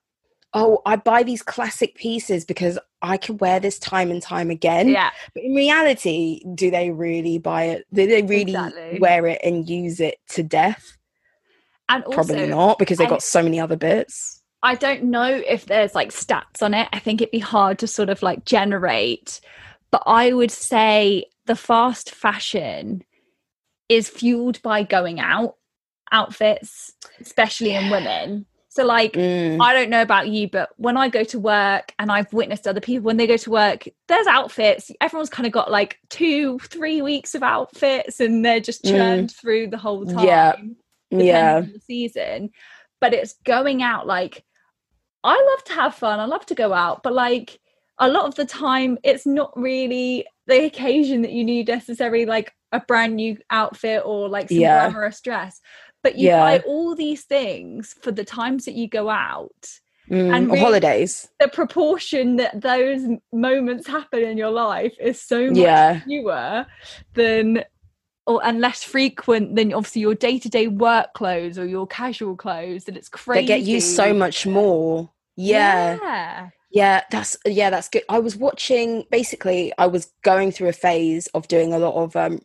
[0.56, 4.88] oh, I buy these classic pieces because I can wear this time and time again.
[4.88, 7.86] yeah But in reality, do they really buy it?
[7.92, 9.00] Do they really Exactly.
[9.00, 10.96] wear it and use it to death?
[11.88, 14.42] and also Probably not because they've got so many other bits.
[14.62, 16.88] I don't know if there's like stats on it.
[16.92, 19.40] I think it'd be hard to sort of like generate,
[19.90, 23.02] but I would say the fast fashion
[23.88, 25.56] is fueled by going out
[26.12, 28.46] outfits, especially in women.
[28.68, 29.60] So, like, Mm.
[29.62, 32.80] I don't know about you, but when I go to work and I've witnessed other
[32.80, 34.90] people when they go to work, there's outfits.
[35.00, 38.90] Everyone's kind of got like two, three weeks of outfits and they're just Mm.
[38.90, 40.24] churned through the whole time.
[40.26, 40.56] Yeah.
[41.10, 41.56] depending yeah.
[41.58, 42.50] on the season.
[43.00, 44.44] But it's going out like
[45.22, 46.18] I love to have fun.
[46.20, 47.60] I love to go out, but like
[47.98, 52.52] a lot of the time it's not really the occasion that you need necessarily like
[52.74, 54.88] a brand new outfit or like some Yeah.
[54.90, 55.60] glamorous dress.
[56.02, 56.40] But you Yeah.
[56.40, 59.68] buy all these things for the times that you go out.
[60.10, 60.36] Mm.
[60.36, 61.28] and really- holidays.
[61.40, 63.00] The proportion that those
[63.32, 66.00] moments happen in your life is so much Yeah.
[66.00, 66.66] fewer
[67.14, 67.64] than
[68.26, 72.98] or and less frequent than obviously your day-to-day work clothes or your casual clothes and
[72.98, 75.08] it's crazy They get used so much more.
[75.36, 75.96] Yeah.
[76.02, 78.02] yeah Yeah, that's yeah, that's good.
[78.08, 82.16] I was watching basically I was going through a phase of doing a lot of
[82.16, 82.40] um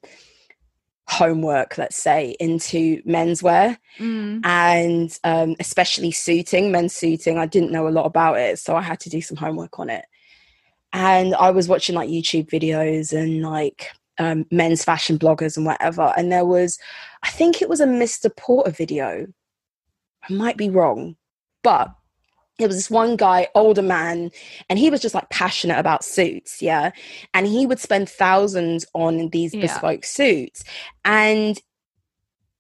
[1.08, 4.46] homework, let's say, into menswear Mm.
[4.46, 7.39] and um especially suiting, men's suiting.
[7.39, 9.89] I didn't know a lot about it, so I had to do some homework on
[9.89, 10.06] it.
[10.94, 13.89] And I was watching like YouTube videos and like
[14.20, 16.13] um, men's fashion bloggers and whatever.
[16.18, 16.78] And there was,
[17.24, 18.36] I think it was a Mr.
[18.36, 19.28] Porter video.
[20.30, 21.15] I might be wrong,
[21.63, 21.92] but
[22.60, 24.30] there was this one guy, older man,
[24.69, 26.91] and he was just like passionate about suits, yeah.
[27.34, 29.62] And he would spend thousands on these Yeah.
[29.62, 30.63] bespoke suits,
[31.04, 31.58] and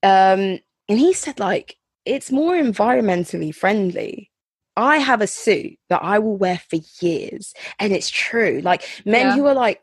[0.01, 4.31] um, and he said like it's more environmentally friendly.
[4.79, 8.61] I have a suit that I will wear for years, and it's true.
[8.63, 9.35] Like men Yeah.
[9.35, 9.81] who are like,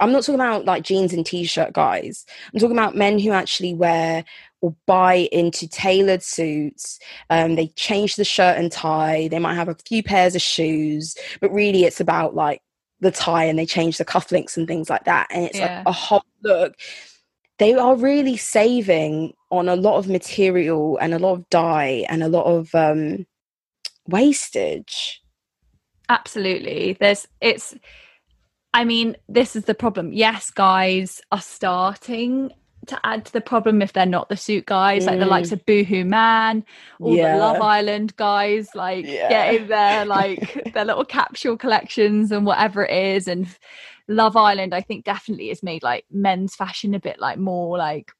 [0.00, 2.26] I'm not talking about like jeans and t-shirt guys.
[2.52, 4.24] I'm talking about men who actually wear
[4.60, 6.98] or buy into tailored suits.
[7.30, 9.28] Um, they change the shirt and tie.
[9.28, 12.60] They might have a few pairs of shoes, but really it's about like
[13.00, 15.26] the tie and they change the cufflinks and things like that.
[15.30, 15.76] And it's Yeah.
[15.76, 16.74] like a whole look.
[17.58, 22.22] They are really saving on a lot of material and a lot of dye and
[22.22, 23.26] a lot of um,
[24.06, 25.20] wastage.
[26.08, 27.74] absolutely there's it's
[28.74, 32.50] i mean this is the problem yes guys are starting
[32.86, 35.30] to add to the problem if they're not the suit guys like the Mm.
[35.30, 36.62] likes of boohoo man
[37.00, 37.32] all Yeah.
[37.32, 39.28] the love island guys like Yeah.
[39.28, 43.46] getting their like their little capsule collections and whatever it is and
[44.06, 48.12] love island i think definitely has made like men's fashion a bit like more like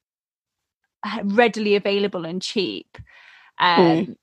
[1.25, 2.97] readily available and cheap
[3.59, 4.17] um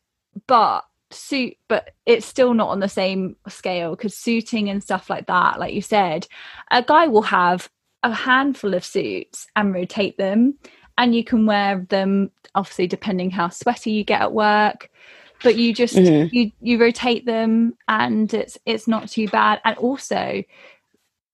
[0.48, 0.82] but
[1.14, 5.60] suit but it's still not on the same scale because suiting and stuff like that
[5.60, 6.28] like you said
[6.72, 7.70] a guy will have
[8.04, 10.58] a handful of suits and rotate them
[10.98, 14.90] and you can wear them obviously depending how sweaty you get at work
[15.44, 16.30] but you just Mhm.
[16.32, 20.44] you you rotate them and it's it's not too bad and also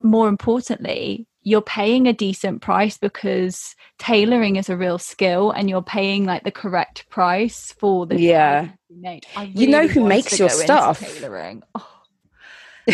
[0.04, 5.82] more importantly you're paying a decent price because tailoring is a real skill and you're
[5.82, 8.68] paying like the correct price for the Yeah.
[8.90, 9.24] you make.
[9.34, 11.00] I You know who makes your stuff.
[11.00, 11.88] tailoring Oh.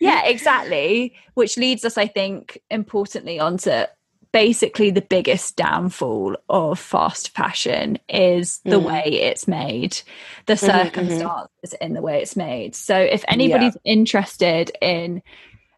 [0.00, 3.82] yeah exactly which leads us i think importantly onto
[4.32, 8.84] basically the biggest downfall of fast fashion is the Mm.
[8.86, 10.00] way it's made
[10.46, 10.66] the Mhm, mhm.
[10.66, 15.22] circumstances in the way it's made so if anybody's interested in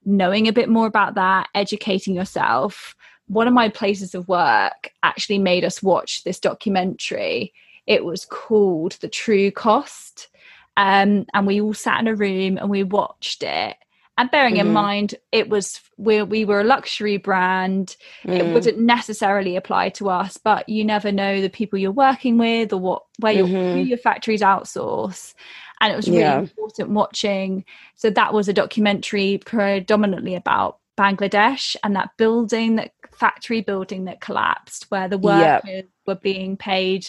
[0.04, 2.94] knowing a bit more about that educating yourself
[3.26, 7.52] one of my places of work actually made us watch this documentary
[7.86, 10.28] it was called the true cost
[10.76, 13.76] um, and we all sat in a room and we watched it
[14.18, 14.72] and bearing in Mhm.
[14.72, 18.52] mind it was we, we were a luxury brand it Mm.
[18.52, 22.78] wouldn't necessarily apply to us but you never know the people you're working with or
[22.78, 23.86] what where your, who Mhm.
[23.88, 25.34] your factories outsource
[25.80, 26.38] and it was really Yeah.
[26.38, 27.64] important watching.
[27.96, 34.20] So that was a documentary predominantly about bangladesh and that building that factory building that
[34.20, 37.08] collapsed where the workers were being paid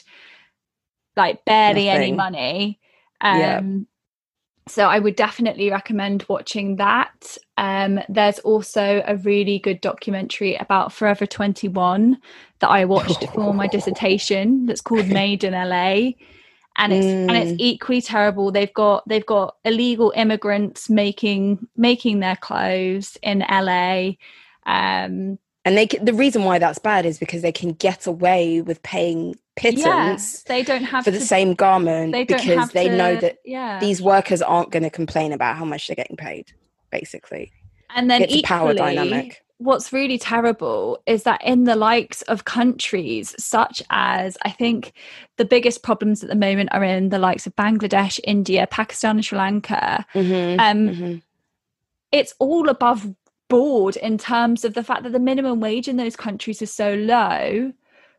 [1.17, 2.79] like barely any money.
[3.19, 3.61] Um Yeah.
[4.67, 7.37] so i would definitely recommend watching that.
[7.57, 12.17] Um there's also a really good documentary about forever 21
[12.59, 16.11] that i watched for my dissertation that's called made in la
[16.77, 17.55] and it's and it's Mm.
[17.59, 24.11] equally terrible they've got they've got illegal immigrants making making their clothes in la
[24.65, 28.81] um And they the reason why that's bad is because they can get away with
[28.83, 33.37] paying pittance they don't have for the to, same garment they because they know that
[33.45, 36.51] yeah these workers aren't going to complain about how much they're getting paid.
[36.89, 37.53] Basically,
[37.95, 39.43] and then it's a power dynamic.
[39.61, 44.93] What's really terrible is that in the likes of countries such as I think
[45.37, 49.25] the biggest problems at the moment are in the likes of Bangladesh, India, Pakistan, and
[49.25, 50.05] Sri Lanka.
[50.15, 51.21] Mhm, Um, mhm.
[52.11, 53.13] It's all above
[53.49, 56.95] board in terms of the fact that the minimum wage in those countries is so
[56.95, 57.71] low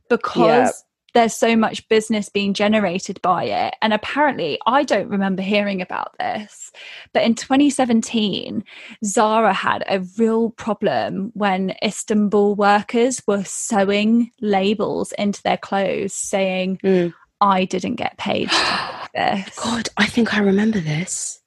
[0.09, 3.75] because there's so much business being generated by it.
[3.83, 6.73] And apparently, I don't remember hearing about this,
[7.13, 8.65] but in 2017,
[9.05, 16.79] Zara had a real problem when Istanbul workers were sewing labels into their clothes saying,
[16.83, 17.13] Mm.
[17.41, 19.59] I didn't get paid to this.
[19.59, 21.41] God, I think I remember this.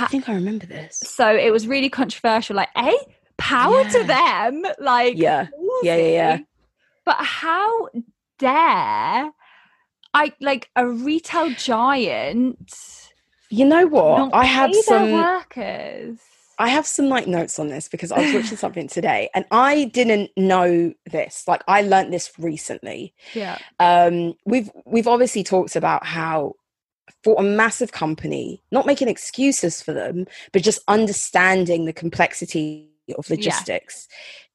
[0.00, 0.98] I think I remember this.
[1.00, 2.56] so it was really controversial.
[2.56, 2.94] Like, A,
[3.38, 4.62] power to them.
[4.78, 5.48] Like, Yeah.
[5.82, 6.38] Yeah, yeah, yeah.
[7.04, 7.88] But how
[8.38, 9.32] dare
[10.14, 13.10] I like a retail giant
[13.50, 14.34] You know what?
[14.34, 15.12] I have some.
[15.12, 16.18] workers?
[16.58, 19.84] I have some like notes on this because I was watching something today and I
[19.84, 21.44] didn't know this.
[21.46, 23.12] Like I learnt this recently.
[23.34, 23.58] Yeah.
[23.78, 26.54] Um, we've we've obviously talked about how
[27.22, 33.28] for a massive company, not making excuses for them, but just understanding the complexity of
[33.28, 34.08] logistics.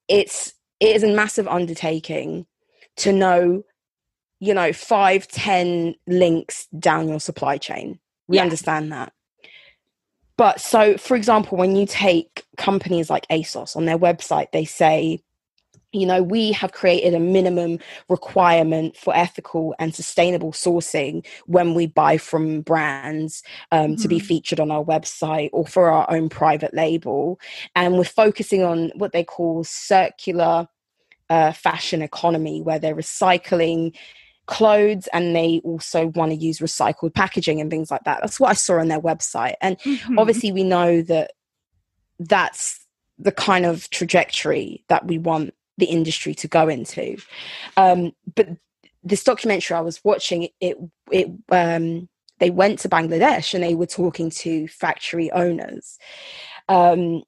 [0.08, 2.48] It's it is a massive undertaking
[2.98, 3.64] to know,
[4.42, 8.00] you know, five, ten links down your supply chain.
[8.28, 8.44] We Yeah.
[8.44, 9.14] understand that.
[10.36, 15.22] But so, for example, when you take companies like ASOS on their website, they say,
[15.94, 17.78] you know, we have created a minimum
[18.10, 24.26] requirement for ethical and sustainable sourcing when we buy from brands um, to be Mhm.
[24.26, 27.40] featured on our website or for our own private label.
[27.76, 30.68] And we're focusing on what they call circular
[31.30, 33.96] uh, fashion economy, where they're recycling
[34.52, 38.20] clothes and they also want to use recycled packaging and things like that.
[38.22, 39.56] That's what I saw on their website.
[39.62, 40.20] And Mhm.
[40.20, 41.32] obviously we know that
[42.20, 42.86] that's
[43.18, 47.18] the kind of trajectory that we want the industry to go into
[47.78, 48.48] um, but
[49.04, 50.78] this documentary i was watching it
[51.12, 52.08] it um,
[52.40, 55.98] they went to bangladesh and they were talking to factory owners
[56.70, 57.24] um,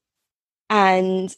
[0.69, 1.35] and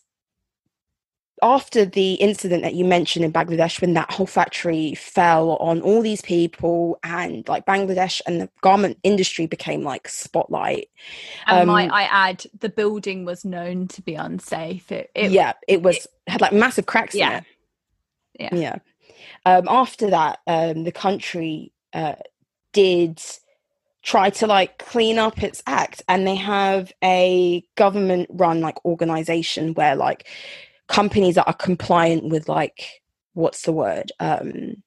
[1.41, 6.01] after the incident that you mentioned in Bangladesh, when that whole factory fell on all
[6.01, 10.89] these people, and like Bangladesh and the garment industry became like spotlight.
[11.47, 14.91] and might um, I add, the building was known to be unsafe.
[14.91, 17.29] It, it yeah, it was had like massive cracks Yeah.
[17.29, 17.43] in it.
[18.39, 18.55] Yeah.
[18.55, 18.75] Yeah.
[19.45, 22.15] Um, after that, um, the country uh,
[22.73, 23.21] did
[24.03, 29.95] try to like clean up its act, and they have a government-run like organization where
[29.95, 30.27] like
[30.87, 33.01] companies that are compliant with like
[33.33, 34.11] what's the word?
[34.19, 34.83] Um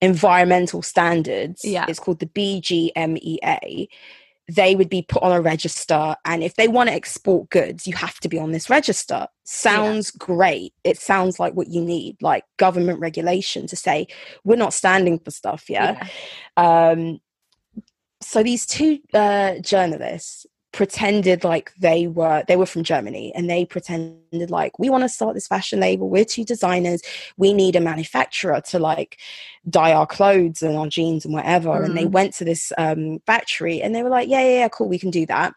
[0.00, 1.84] environmental standards Yeah.
[1.88, 3.88] it's called the bgmea
[4.50, 7.94] they would be put on a register and if they want to export goods you
[7.96, 9.26] have to be on this register.
[9.44, 10.72] Sounds great.
[10.84, 14.06] It sounds like what you need like government regulation to say
[14.44, 16.06] we're not standing for stuff yeah,
[16.56, 17.18] um
[18.22, 20.46] so these two uh journalists
[20.78, 25.08] pretended like they were they were from Germany and they pretended like we want to
[25.08, 26.08] start this fashion label.
[26.08, 27.02] We're two designers.
[27.36, 29.18] We need a manufacturer to like
[29.68, 31.82] dye our clothes and our jeans and whatever.
[31.82, 34.88] And they went to this um factory and they were like yeah yeah, yeah cool
[34.88, 35.52] we can do that.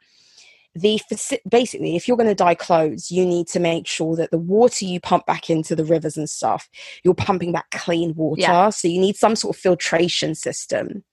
[0.74, 1.00] The
[1.48, 4.86] basically if you're going to dye clothes you need to make sure that the water
[4.86, 6.68] you pump back into the rivers and stuff
[7.04, 8.42] you're pumping back clean water.
[8.42, 8.72] Yeah.
[8.72, 11.04] so you need some sort of filtration system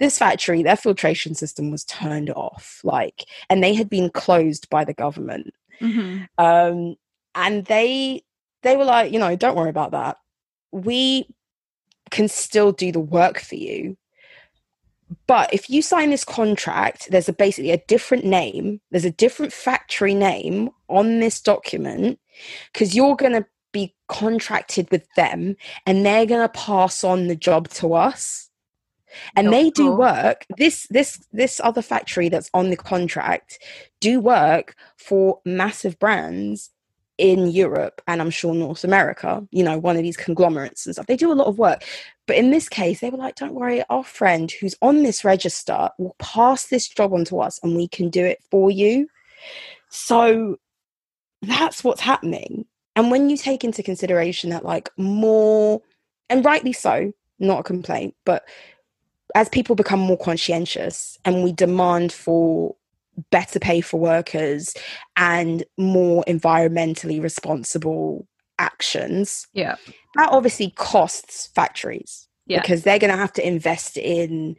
[0.00, 4.84] this factory their filtration system was turned off like and they had been closed by
[4.84, 5.52] the government.
[5.80, 6.26] Mhm.
[6.38, 6.96] um
[7.34, 8.22] and they
[8.62, 10.16] they were like you know don't worry about that.
[10.72, 11.26] We
[12.10, 13.96] can still do the work for you.
[15.26, 19.52] But if you sign this contract there's a basically a different name there's a different
[19.52, 22.18] factory name on this document
[22.72, 27.36] because you're going to be contracted with them and they're going to pass on the
[27.36, 28.48] job to us
[29.36, 33.58] and they do work this this this other factory that's on the contract
[34.00, 36.70] do work for massive brands
[37.16, 41.06] in Europe and I'm sure North America, you know, one of these conglomerates and stuff.
[41.06, 41.84] They do a lot of work.
[42.26, 45.90] But in this case, they were like, don't worry, our friend who's on this register
[45.98, 49.08] will pass this job on to us and we can do it for you.
[49.90, 50.56] So
[51.42, 52.66] that's what's happening.
[52.96, 55.82] And when you take into consideration that, like, more,
[56.28, 58.44] and rightly so, not a complaint, but
[59.34, 62.76] as people become more conscientious and we demand for
[63.30, 64.74] better pay for workers
[65.16, 68.26] and more environmentally responsible
[68.58, 69.76] actions, Yeah.
[70.16, 72.60] that obviously costs factories Yeah.
[72.60, 74.56] because they're going to have to invest in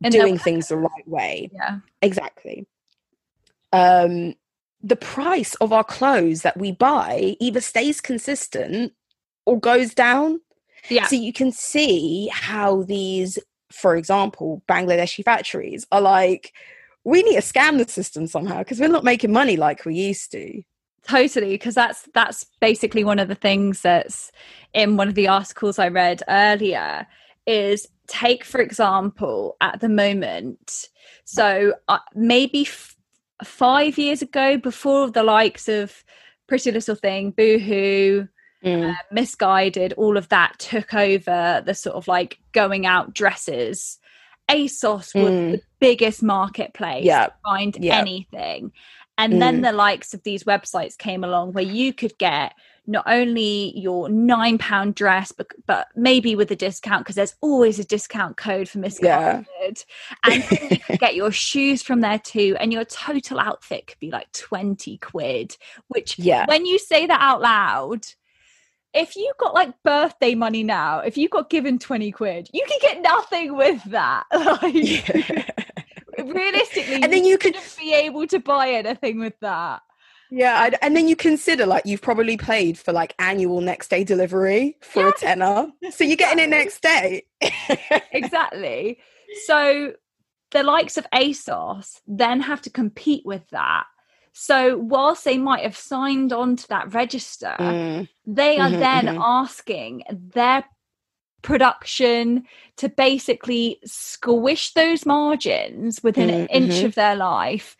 [0.00, 1.50] their doing things the right way.
[1.52, 1.78] Yeah.
[2.02, 2.66] Exactly.
[3.72, 4.34] Um,
[4.80, 8.92] the price of our clothes that we buy either stays consistent
[9.44, 10.40] or goes down.
[10.88, 11.06] Yeah.
[11.06, 13.38] So you can see how these,
[13.70, 16.52] for example, Bangladeshi factories are like,
[17.04, 20.30] we need to scam the system somehow because we're not making money like we used
[20.32, 20.62] to.
[21.04, 24.30] totally because that's that's basically one of the things that's
[24.74, 27.06] in one of the articles i read earlier
[27.46, 30.88] is take for example at the moment
[31.24, 32.96] so uh, maybe f-
[33.44, 36.04] five years ago before the likes of
[36.46, 38.26] pretty little thing boohoo
[38.64, 38.90] Mm.
[38.90, 43.98] uh, Missguided all of that took over the sort of like going out dresses
[44.50, 45.52] asos was Mm.
[45.52, 47.26] the biggest marketplace Yeah.
[47.26, 47.98] to find Yeah.
[47.98, 48.72] anything
[49.16, 49.62] and then Mm.
[49.64, 52.54] the likes of these websites came along where you could get
[52.86, 57.78] not only your nine pound dress but, but maybe with a discount because there's always
[57.78, 59.84] a discount code for Missguided
[60.24, 63.98] and then you could get your shoes from there too and your total outfit could
[64.00, 65.56] be like 20 quid
[65.88, 66.46] which Yeah.
[66.48, 68.06] when you say that out loud
[68.94, 72.78] if you got like birthday money now if you got given 20 quid you can
[72.80, 75.54] get nothing with that like
[76.34, 79.82] realistically And then you could- shouldn't be able to buy anything with that
[80.30, 84.04] Yeah, I'd- and then you consider like you've probably paid for like annual next day
[84.04, 87.24] delivery for a tenner, so you're getting it next day.
[88.12, 88.98] exactly.
[89.46, 89.92] So
[90.50, 93.84] the likes of ASOS then have to compete with that.
[94.40, 99.08] So whilst they might have signed on to that register, Mm, they are Mhm, then
[99.08, 99.18] mhm.
[99.18, 100.64] asking their
[101.42, 102.44] production
[102.76, 106.86] to basically squish those margins within an Mm, inch mhm.
[106.86, 107.76] of their life.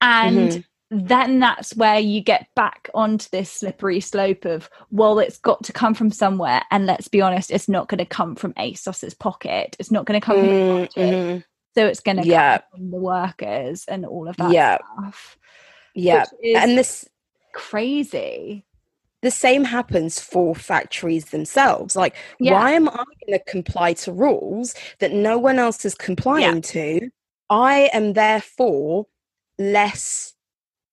[0.00, 0.64] And Mhm.
[0.90, 5.72] then that's where you get back onto this slippery slope of well it's got to
[5.72, 9.76] come from somewhere and let's be honest it's not going to come from asos's pocket
[9.78, 10.48] it's not going to come from
[10.96, 11.38] the Mm-hmm.
[11.76, 12.58] so it's going to Yeah.
[12.58, 14.78] come from the workers and all of that Yeah.
[14.98, 15.38] stuff
[15.94, 16.24] Yeah,
[16.54, 17.08] and this
[17.52, 18.64] crazy
[19.22, 21.94] the same happens for factories themselves.
[21.94, 22.54] Like, Yeah.
[22.54, 27.10] why am I going to comply to rules that no one else is complying to?
[27.50, 29.08] I am therefore
[29.58, 30.34] less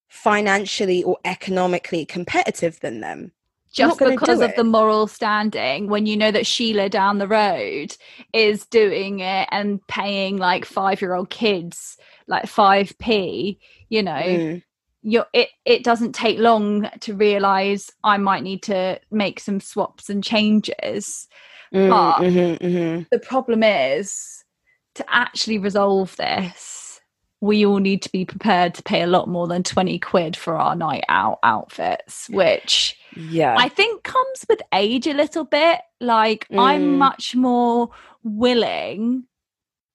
[0.09, 3.31] financially or economically competitive than them.
[3.71, 4.55] Just because of it.
[4.55, 7.95] the moral standing when you know that sheila down the road
[8.33, 14.63] is doing it and paying like five year old kids like 5p you know Mm,
[15.09, 20.09] you're it it doesn't take long to realize i might need to make some swaps
[20.09, 21.27] and changes
[21.73, 23.07] mm, But- mhm, mhm.
[23.09, 24.43] the problem is
[24.95, 26.99] to actually resolve this
[27.39, 30.57] we all need to be prepared to pay a lot more than 20 quid for
[30.57, 33.55] our night out outfits which Yeah.
[33.57, 36.97] i think comes with age a little bit like i'm Mm.
[36.97, 37.89] much more
[38.23, 39.23] willing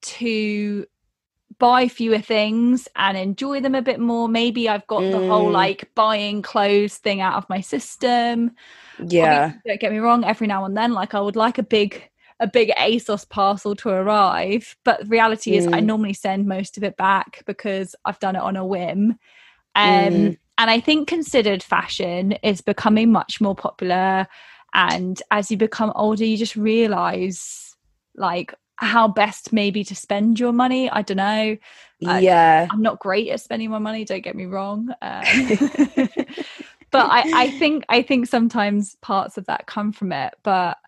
[0.02, 0.86] to
[1.58, 5.52] buy fewer things and enjoy them a bit more maybe i've got the whole Mm.
[5.52, 8.52] like buying clothes thing out of my system
[8.98, 9.52] yeah.
[9.66, 12.08] Don't get me wrong every now and then like i would like a big
[12.40, 15.86] a big asos parcel to arrive but the reality is i Mm.
[15.86, 19.18] normally send most of it back because i've done it on a whim
[19.74, 20.38] um Mm.
[20.58, 24.26] and i think considered fashion is becoming much more popular
[24.74, 27.76] and as you become older you just realize
[28.16, 31.56] like how best maybe to spend your money i don't know
[32.02, 32.66] yeah.
[32.70, 34.04] I'm not great at spending my money.
[34.04, 35.22] Don't get me wrong, um,
[36.90, 40.34] but I, I think I think sometimes parts of that come from it.
[40.42, 40.78] But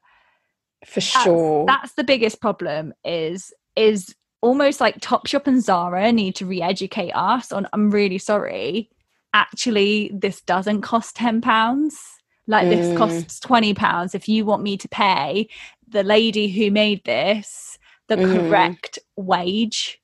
[0.84, 1.64] For that's, sure.
[1.66, 2.94] that's the biggest problem.
[3.04, 7.66] Is is almost like Topshop and Zara need to re-educate us on.
[7.72, 8.90] I'm really sorry.
[9.32, 12.00] Actually, this doesn't cost ten pounds.
[12.46, 12.96] Like this Mm.
[12.96, 14.14] costs twenty pounds.
[14.14, 15.48] If you want me to pay
[15.88, 17.78] the lady who made this
[18.08, 18.32] the Mhm.
[18.48, 20.00] correct wage,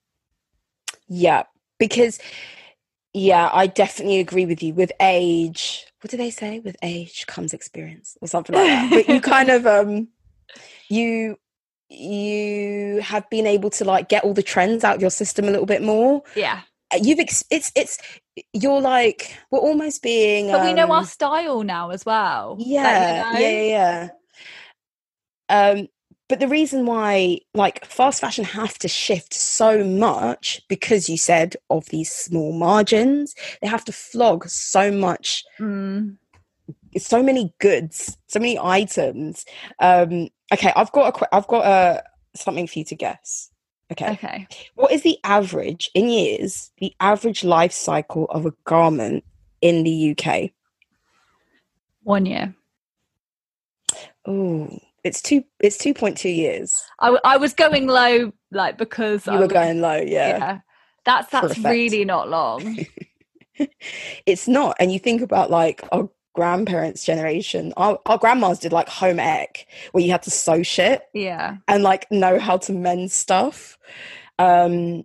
[1.08, 1.44] Yeah,
[1.78, 2.18] because
[3.12, 4.72] yeah, I definitely agree with you.
[4.74, 6.60] With age, what do they say?
[6.60, 8.90] With age comes experience, or something like that.
[8.90, 10.08] but you kind of um,
[10.88, 11.36] you
[11.88, 15.50] you have been able to like get all the trends out of your system a
[15.50, 16.22] little bit more.
[16.36, 16.60] yeah.
[16.92, 17.98] Uh, You've ex- it's it's
[18.52, 20.50] you're like we're almost being.
[20.52, 22.56] But we know um, our style now as well.
[22.58, 22.78] Like, you know?
[22.78, 24.08] yeah, yeah,
[25.48, 25.70] yeah.
[25.72, 25.88] Um,
[26.30, 31.56] but the reason why like fast fashion have to shift so much because you said
[31.70, 36.18] of these small margins, they have to flog so much, Mm,
[36.96, 39.44] so many goods, so many items.
[39.80, 42.04] Um, okay, I've got a, I've got a
[42.36, 43.50] something for you to guess.
[43.90, 44.12] Okay.
[44.12, 44.46] okay.
[44.76, 46.70] what is the average in years?
[46.78, 49.24] The average life cycle of a garment
[49.60, 50.52] in the UK?
[52.04, 52.54] One year.
[54.24, 55.44] Oh, it's two.
[55.60, 56.82] It's two point two years.
[57.00, 60.60] I, I was going low, like because You I were was- going low, yeah.
[61.04, 61.66] That's that's Perfect.
[61.66, 62.78] really not long.
[64.24, 64.76] It's not.
[64.80, 67.74] And you think about like our grandparents' generation.
[67.76, 71.56] Our, our grandmas did like home ec, where you had to sew shit yeah.
[71.68, 73.78] and like know how to mend stuff,
[74.38, 75.04] um,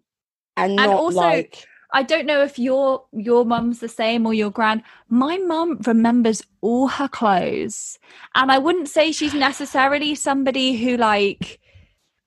[0.56, 1.66] and not also, like
[1.96, 4.84] I don't know if your your mum's the same or your grand.
[5.08, 7.98] My mum remembers all her clothes,
[8.36, 11.62] and I wouldn't say she's necessarily somebody who like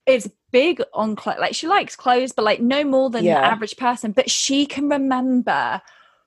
[0.07, 1.39] is big on clothes.
[1.39, 3.35] Like she likes clothes, but like no more than Yeah.
[3.35, 4.13] the average person.
[4.13, 5.83] But she can remember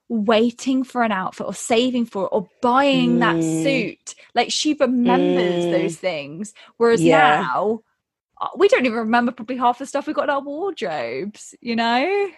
[0.08, 3.64] waiting for an outfit or saving for it or buying that Mm.
[3.64, 4.16] suit.
[4.36, 5.70] Like she remembers Mm.
[5.72, 6.54] those things.
[6.78, 7.40] Whereas Yeah.
[7.40, 7.82] now
[8.40, 11.76] uh, we don't even remember probably half the stuff we got in our wardrobes, you
[11.76, 12.30] know?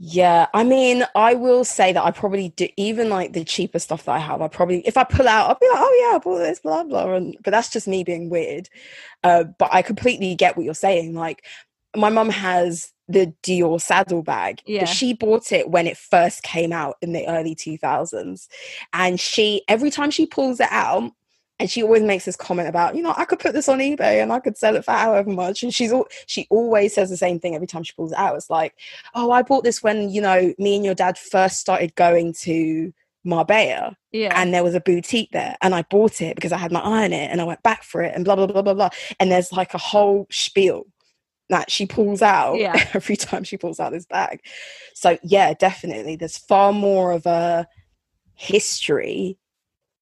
[0.00, 4.04] Yeah, I mean, I will say that I probably do even like the cheaper stuff
[4.04, 4.40] that I have.
[4.40, 6.84] I probably, if I pull out, I'll be like, oh yeah, I bought this, blah
[6.84, 7.14] blah.
[7.14, 8.68] And but that's just me being weird.
[9.24, 11.14] Uh, but I completely get what you're saying.
[11.14, 11.44] Like,
[11.96, 14.62] my mum has the Dior saddlebag.
[14.66, 14.80] Yeah.
[14.82, 18.46] but she bought it when it first came out in the early 2000s,
[18.92, 21.10] and she every time she pulls it out.
[21.60, 24.22] And she always makes this comment about, you know, I could put this on eBay
[24.22, 25.62] and I could sell it for however much.
[25.62, 28.36] And she's all she always says the same thing every time she pulls it out.
[28.36, 28.74] It's like,
[29.14, 32.92] oh, I bought this when, you know, me and your dad first started going to
[33.24, 34.32] Marbella Yeah.
[34.40, 37.04] and there was a boutique there and I bought it because I had my eye
[37.04, 38.90] on it and I went back for it and blah, blah, blah, blah, blah.
[39.18, 40.86] And there's like a whole spiel
[41.50, 42.88] that she pulls out Yeah.
[42.94, 44.40] every time she pulls out this bag.
[44.94, 46.14] So, yeah, definitely.
[46.14, 47.66] There's far more of a
[48.34, 49.36] history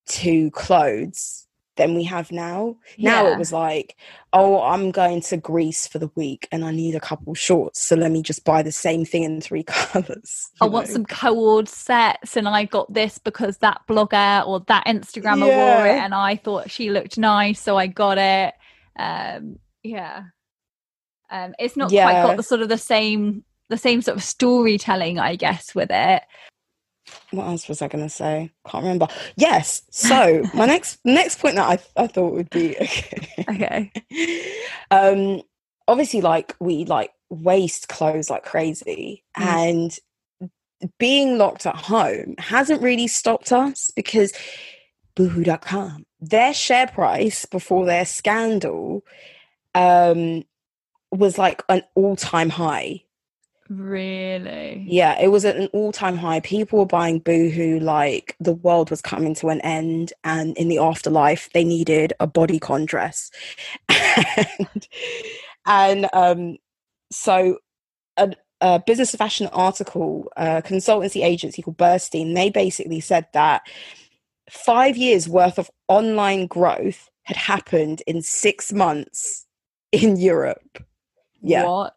[0.08, 1.45] to clothes
[1.76, 2.76] than we have now.
[2.98, 3.34] Now Yeah.
[3.34, 3.96] it was like,
[4.32, 7.80] oh, I'm going to Greece for the week and I need a couple shorts.
[7.82, 10.50] So let me just buy the same thing in three colors.
[10.60, 15.46] I want some co-ord sets and I got this because that blogger or that Instagrammer
[15.46, 18.54] wore it and I thought she looked nice so I got it.
[18.98, 20.24] Um yeah.
[21.30, 25.18] Um it's not quite got the sort of the same the same sort of storytelling
[25.18, 26.22] I guess with it.
[27.30, 28.50] What else was I going to say?
[28.68, 29.08] Can't remember.
[29.36, 29.82] Yes.
[29.90, 33.32] So my next next point that I I thought would be okay.
[33.48, 34.52] Okay.
[34.90, 35.42] um,
[35.88, 39.44] obviously, like we like waste clothes like crazy, Mm.
[39.46, 39.98] and
[40.98, 44.32] being locked at home hasn't really stopped us because
[45.14, 49.02] Boohoo.com their share price before their scandal
[49.74, 50.44] um
[51.10, 53.02] was like an all-time high
[53.68, 54.84] Really?
[54.88, 56.40] yeah, it was at an all time high.
[56.40, 60.78] People were buying Boohoo like the world was coming to an end, and in the
[60.78, 63.30] afterlife, they needed a bodycon dress.
[63.88, 64.88] and
[65.66, 66.56] and um,
[67.10, 67.58] so,
[68.16, 73.62] a, a business of fashion article, a consultancy agency called Burstein, they basically said that
[74.50, 79.46] five years worth of online growth had happened in six months
[79.92, 80.84] in Europe.
[81.40, 81.66] Yeah.
[81.66, 81.94] What?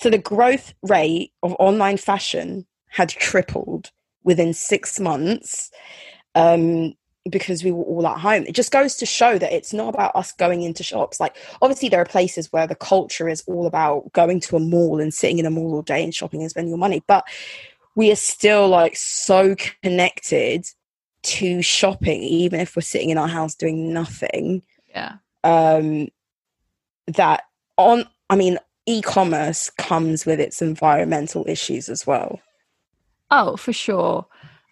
[0.00, 3.90] So the growth rate of online fashion had tripled
[4.22, 5.72] within six months
[6.36, 6.94] um,
[7.28, 8.44] because we were all at home.
[8.46, 11.18] It just goes to show that it's not about us going into shops.
[11.18, 15.00] Like, obviously, there are places where the culture is all about going to a mall
[15.00, 17.26] and sitting in a mall all day and shopping and spending your money, but
[17.96, 20.64] we are still like so connected
[21.22, 24.62] to shopping, even if we're sitting in our house doing nothing
[24.94, 25.14] Yeah.
[25.42, 26.06] um,
[27.08, 27.42] that
[27.76, 32.40] on i mean e-commerce comes with its environmental issues as well
[33.30, 34.26] Oh, for sure.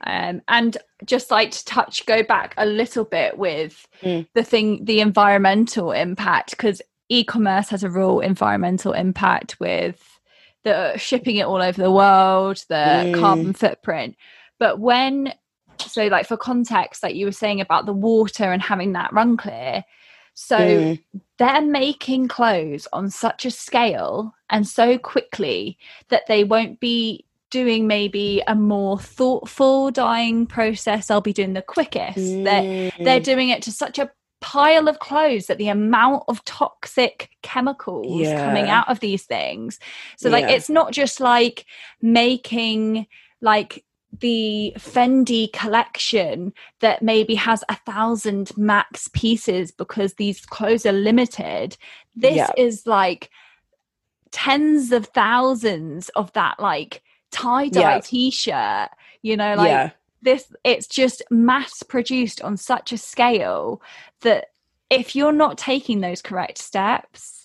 [0.04, 4.26] Um, and just like to touch, go back a little bit with Mm.
[4.34, 10.02] the thing, the environmental impact, because e-commerce has a real environmental impact with
[10.64, 13.20] the shipping it all over the world, the Mm.
[13.20, 14.16] carbon footprint.
[14.58, 15.34] But when,
[15.78, 19.36] so like for context, like you were saying about the water and having that run
[19.36, 19.84] clear,
[20.38, 20.98] so Mm,
[21.38, 25.78] they're making clothes on such a scale and so quickly
[26.10, 31.06] that they won't be doing maybe a more thoughtful dyeing process.
[31.06, 32.42] They'll be doing the quickest.
[32.44, 34.10] They're, they're mm, doing it to such a
[34.42, 39.78] pile of clothes that the amount of toxic chemicals coming out of these things.
[40.18, 40.50] So like Yeah.
[40.50, 41.64] it's not just like
[42.02, 43.06] making
[43.40, 43.85] like
[44.20, 51.76] the Fendi collection that maybe has a thousand max pieces because these clothes are limited.
[52.14, 52.50] This Yeah.
[52.56, 53.30] is like
[54.30, 58.00] tens of thousands of that like tie dye Yeah.
[58.00, 58.88] t shirt,
[59.22, 59.90] you know, like yeah
[60.22, 63.80] this, it's just mass produced on such a scale
[64.22, 64.46] that
[64.90, 67.35] if you're not taking those correct steps,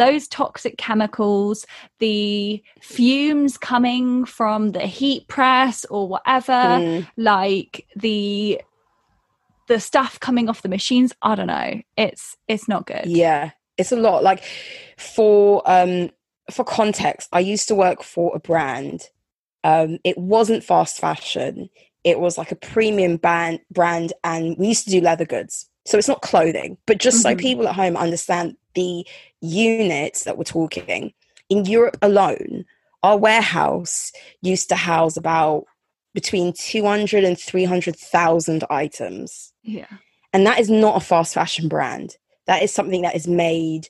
[0.00, 1.66] those toxic chemicals,
[1.98, 8.60] the fumes coming from the heat press or whatever, Mm, like the
[9.68, 11.80] the stuff coming off the machines, I don't know.
[11.96, 13.06] It's it's not good.
[13.06, 14.42] yeah it's a lot like
[14.98, 16.10] for um
[16.50, 19.08] for context i used to work for a brand
[19.64, 21.68] um it wasn't fast fashion
[22.04, 25.96] it was like a premium band brand and we used to do leather goods so
[25.98, 27.38] it's not clothing but just so Mhm.
[27.38, 29.06] people at home understand the
[29.40, 31.12] units that we're talking
[31.48, 32.64] in europe alone
[33.02, 34.12] our warehouse
[34.42, 35.64] used to house about
[36.14, 39.52] between 200 and 300,000 items.
[39.62, 39.86] Yeah.
[40.32, 42.16] And that is not a fast fashion brand.
[42.46, 43.88] That is something that is made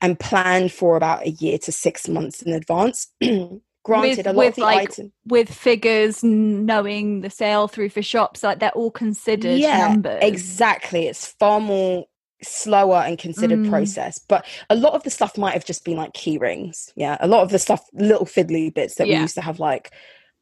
[0.00, 3.08] and planned for about a year to six months in advance.
[3.20, 5.12] Granted, With- a lot with, of the like, items.
[5.26, 10.20] With figures knowing the sale through for shops, like they're all considered numbers.
[10.22, 11.06] Exactly.
[11.06, 12.06] It's far more
[12.42, 13.70] slower and considered Mm.
[13.70, 14.18] process.
[14.18, 16.92] But a lot of the stuff might have just been like key rings.
[16.96, 17.16] Yeah.
[17.20, 19.92] A lot of the stuff, little fiddly bits that we used to have like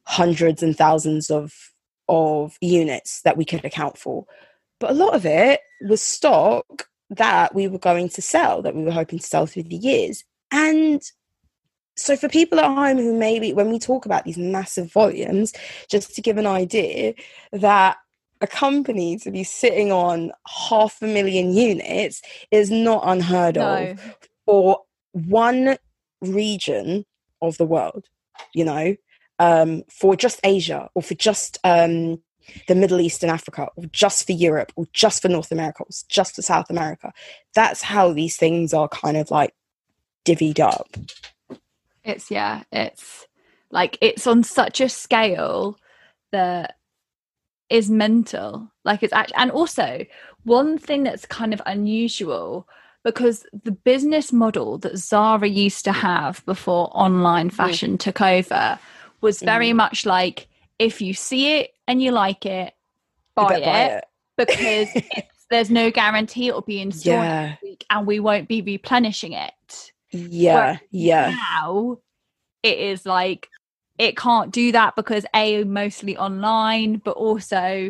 [0.05, 1.53] hundreds and thousands of
[2.09, 4.25] of units that we could account for.
[4.79, 8.83] But a lot of it was stock that we were going to sell, that we
[8.83, 10.25] were hoping to sell through the years.
[10.51, 11.01] And
[11.95, 15.53] so for people at home who maybe when we talk about these massive volumes,
[15.89, 17.13] just to give an idea
[17.53, 17.97] that
[18.43, 20.31] a company to be sitting on
[20.69, 22.21] half a million units
[22.51, 23.87] is not unheard No.
[23.91, 24.79] of for
[25.13, 25.77] one
[26.21, 27.05] region
[27.41, 28.05] of the world,
[28.53, 28.95] you know,
[29.39, 32.21] um, for just Asia or for just um,
[32.67, 35.89] the Middle East and Africa or just for Europe or just for North America or
[36.09, 37.13] just for South America.
[37.55, 39.55] That's how these things are kind of like
[40.25, 40.89] divvied up.
[42.03, 43.25] It's yeah, it's
[43.71, 45.77] like it's on such a scale
[46.33, 46.75] that
[47.73, 48.71] is mental.
[48.85, 50.05] Like it's actually, and also
[50.43, 52.67] one thing that's kind of unusual
[53.03, 58.79] because the business model that Zara used to have before online fashion took over
[59.21, 59.75] was very Mhm.
[59.77, 60.47] much like
[60.79, 62.73] if you see it and you like it,
[63.37, 64.05] You buy it,
[64.37, 64.87] because
[65.49, 67.45] there's no guarantee it'll be in store Yeah.
[67.49, 71.35] next week and we won't be replenishing it Yeah, yeah.
[71.55, 71.97] now
[72.63, 73.49] it is like
[73.97, 77.89] it can't do that because a mostly online but also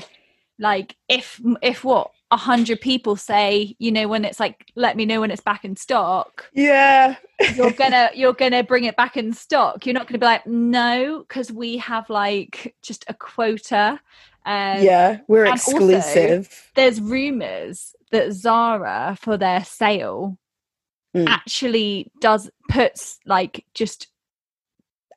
[0.59, 5.05] like if if what a hundred people say you know when it's like let me
[5.05, 7.15] know when it's back in stock Yeah.
[7.55, 11.19] you're gonna you're gonna bring it back in stock you're not gonna be like no
[11.27, 13.99] because we have like just a quota
[14.45, 16.71] um yeah, we're and also- exclusive.
[16.75, 20.37] there's rumors that zara for their sale
[21.15, 21.27] Mm.
[21.29, 24.07] actually does puts like just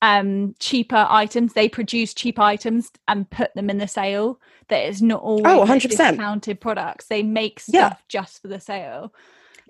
[0.07, 5.03] um cheaper items they produce cheap items and put them in the sale that is
[5.03, 5.89] not always Oh, 100%.
[5.91, 7.97] discounted products they make stuff Yeah.
[8.09, 9.13] just for the sale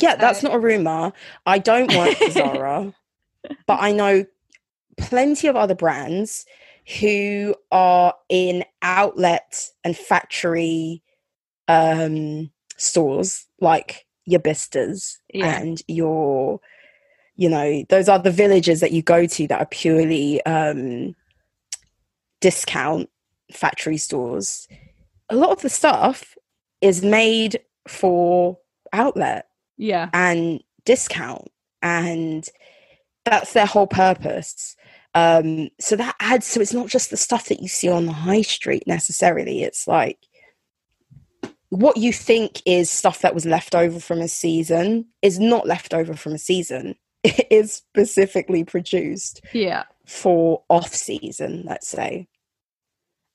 [0.01, 1.13] Yeah, that's not a rumor.
[1.47, 2.95] I don't work for Zara,
[3.67, 4.27] but I know
[4.99, 6.47] plenty of other brands
[7.01, 11.03] who are in outlet and factory
[11.69, 15.59] um, stores like your Bicesters Yeah.
[15.61, 16.61] and your,
[17.37, 21.15] you know, those are the villages that you go to that are purely um,
[22.41, 23.11] discount
[23.53, 24.69] factory stores.
[25.29, 26.37] A lot of the stuff
[26.81, 28.59] is made for
[28.93, 30.09] outlet yeah.
[30.13, 31.51] and discount
[31.83, 32.49] and
[33.25, 34.77] that's their whole purpose.
[35.15, 38.13] Um so that adds so it's not just the stuff that you see on the
[38.13, 39.63] high street necessarily.
[39.63, 40.19] It's like
[41.71, 45.95] what you think is stuff that was left over from a season is not left
[45.95, 46.95] over from a season
[47.51, 49.85] is specifically produced yeah.
[50.05, 52.29] for off season let's say.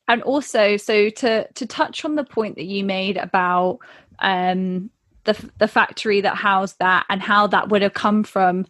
[0.08, 3.80] And also so to to touch on the point that you made about
[4.20, 4.90] um
[5.24, 8.66] the the factory that housed that and how that would have come from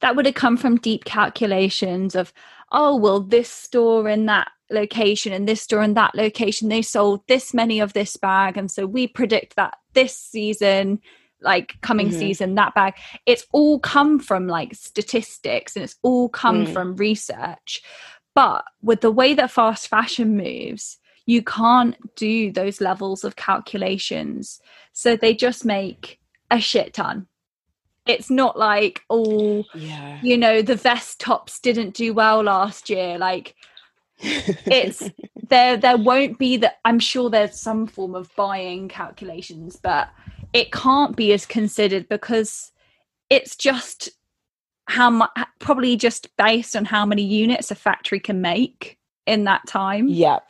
[0.00, 2.32] that would have come from deep calculations of
[2.72, 7.26] oh well this store in that location and this store in that location they sold
[7.26, 8.56] this many of this bag.
[8.56, 11.00] And so we predict that this season
[11.42, 12.18] like coming Mhm.
[12.18, 12.94] season that bag
[13.26, 16.72] it's all come from like statistics and it's all come Mm.
[16.72, 17.82] from research.
[18.34, 24.60] But with the way that fast fashion moves you can't do those levels of calculations.
[24.92, 26.18] So they just make
[26.50, 27.26] a shit ton.
[28.06, 30.18] It's not like oh yeah.
[30.22, 33.18] you know the vest tops didn't do well last year.
[33.18, 33.54] Like
[34.22, 35.08] it's
[35.48, 40.10] there there won't be that i'm sure there's some form of buying calculations but
[40.52, 42.72] it can't be as considered because
[43.28, 44.10] it's just
[44.86, 45.30] how much
[45.60, 50.40] probably just based on how many units a factory can make in that time Yeah.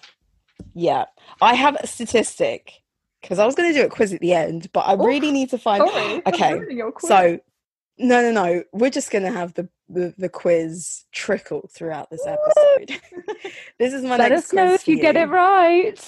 [0.74, 1.04] Yeah.
[1.42, 2.72] I have a statistic
[3.20, 5.30] because I was going to do a quiz at the end, but I Oh, really
[5.30, 5.86] need to find.
[5.86, 6.54] Sorry, okay.
[6.58, 7.08] ruining your quiz.
[7.08, 7.38] So,
[7.98, 8.64] no, no, no.
[8.72, 12.98] We're just going to have the, the, the quiz trickle throughout this episode.
[13.78, 16.00] this is my let next us know if you for get it right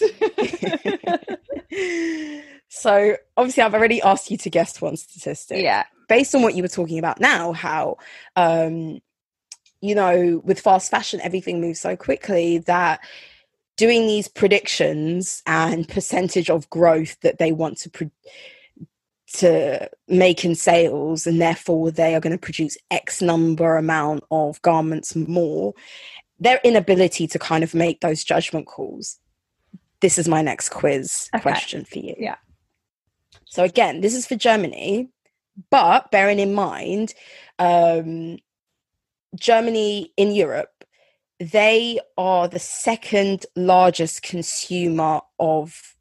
[2.75, 5.63] so, obviously, I've already asked you to guess one statistic.
[5.63, 7.97] yeah based on what you were talking about now, how
[8.37, 8.99] um,
[9.81, 13.01] you know, with fast fashion, everything moves so quickly that
[13.77, 18.11] doing these predictions and percentage of growth that they want to pre-
[19.35, 25.17] to making sales and therefore they are going to produce x number amount of garments
[25.17, 25.73] more
[26.39, 29.19] their inability to kind of make those judgment calls
[30.01, 31.41] this is my next quiz Okay.
[31.41, 32.37] question for you Yeah.
[33.53, 35.09] So again this is for germany
[35.71, 37.15] but bearing in mind
[37.59, 38.39] um
[39.35, 40.85] germany in europe
[41.39, 45.95] they are the second largest consumer of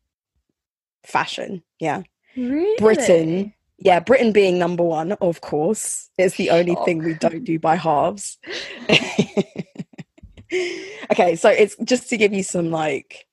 [1.03, 2.03] fashion yeah
[2.37, 2.75] Really?
[2.77, 7.59] Britain, yeah, Britain being number one, of course, is the only thing we don't do
[7.59, 8.37] by halves.
[11.11, 13.27] okay, so it's just to give you some like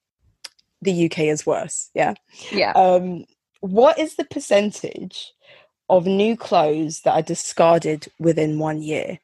[0.82, 2.14] the UK is worse, yeah.
[2.50, 2.72] Yeah.
[2.72, 3.24] Um,
[3.60, 5.32] what is the percentage
[5.88, 9.20] of new clothes that are discarded within one year?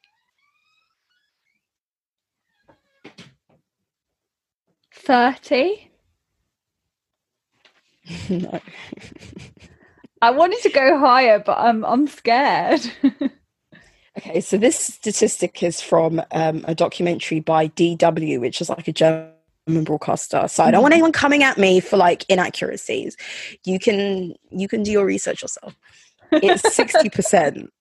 [4.93, 5.91] 30.
[8.29, 8.59] no.
[10.21, 12.81] I wanted to go higher, but I'm I'm scared.
[14.17, 18.93] Okay, so this statistic is from um, a documentary by DW, which is like a
[19.67, 20.47] German broadcaster.
[20.47, 20.97] So I don't want mm.
[20.97, 23.17] anyone coming at me for like inaccuracies.
[23.63, 25.75] You can you can do your research yourself.
[26.31, 27.71] It's sixty percent.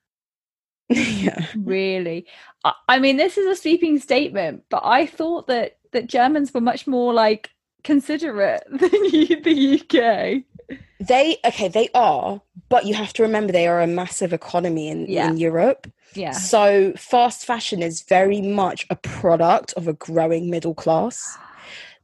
[0.88, 2.26] yeah, really.
[2.64, 6.60] I, I mean, this is a sweeping statement, but I thought that that Germans were
[6.60, 7.50] much more like
[7.84, 10.78] considerate than you, the UK.
[11.00, 11.68] they okay.
[11.68, 15.28] They are, but you have to remember they are a massive economy in Yeah.
[15.28, 15.88] in Europe.
[16.18, 16.32] Yeah.
[16.32, 21.38] So fast fashion is very much a product of a growing middle class.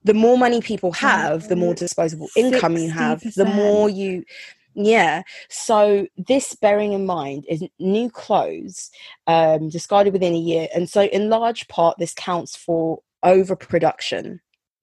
[0.05, 4.25] The more money people have, the more disposable income you have, the more you
[4.75, 5.23] yeah.
[5.49, 8.91] So this bearing in mind is new clothes
[9.27, 10.69] um discarded within a year.
[10.75, 14.41] And so in large part this counts for overproduction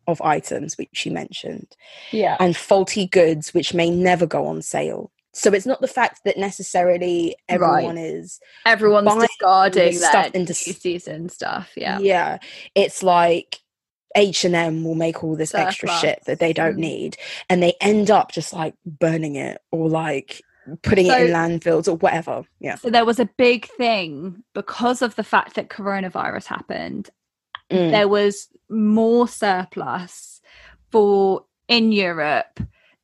[0.08, 1.76] of items which you mentioned
[2.12, 2.38] Yeah.
[2.40, 5.12] and faulty goods which may never go on sale.
[5.34, 11.72] So it's not the fact that necessarily everyone is Everyone's discarding stuff into season stuff.
[11.76, 12.00] Yeah.
[12.00, 12.38] yeah
[12.76, 13.60] it's like
[14.14, 16.80] h&m will make all this extra shit that they don't Mm.
[16.80, 17.18] need
[17.50, 20.42] and they end up just like burning it or like
[20.84, 25.16] putting it in landfills or whatever yeah So there was a big thing because of
[25.16, 27.10] the fact that coronavirus happened.
[27.72, 27.92] Mm.
[27.92, 30.42] There was more surplus
[30.92, 32.60] for in Europe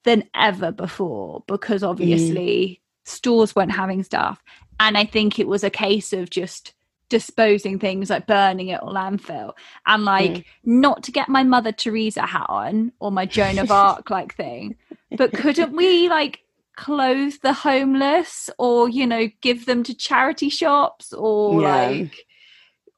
[0.07, 4.41] than ever before because obviously stores weren't having stuff.
[4.79, 6.73] And I think it was a case of just
[7.09, 9.53] disposing things like burning it or landfill
[9.85, 10.43] and like Mm.
[10.65, 14.75] not to get my mother teresa hat on or my joan of arc like thing
[15.17, 16.41] but couldn't we like
[16.75, 21.87] clothe the homeless or you know give them to charity shops or Yeah.
[21.87, 22.25] like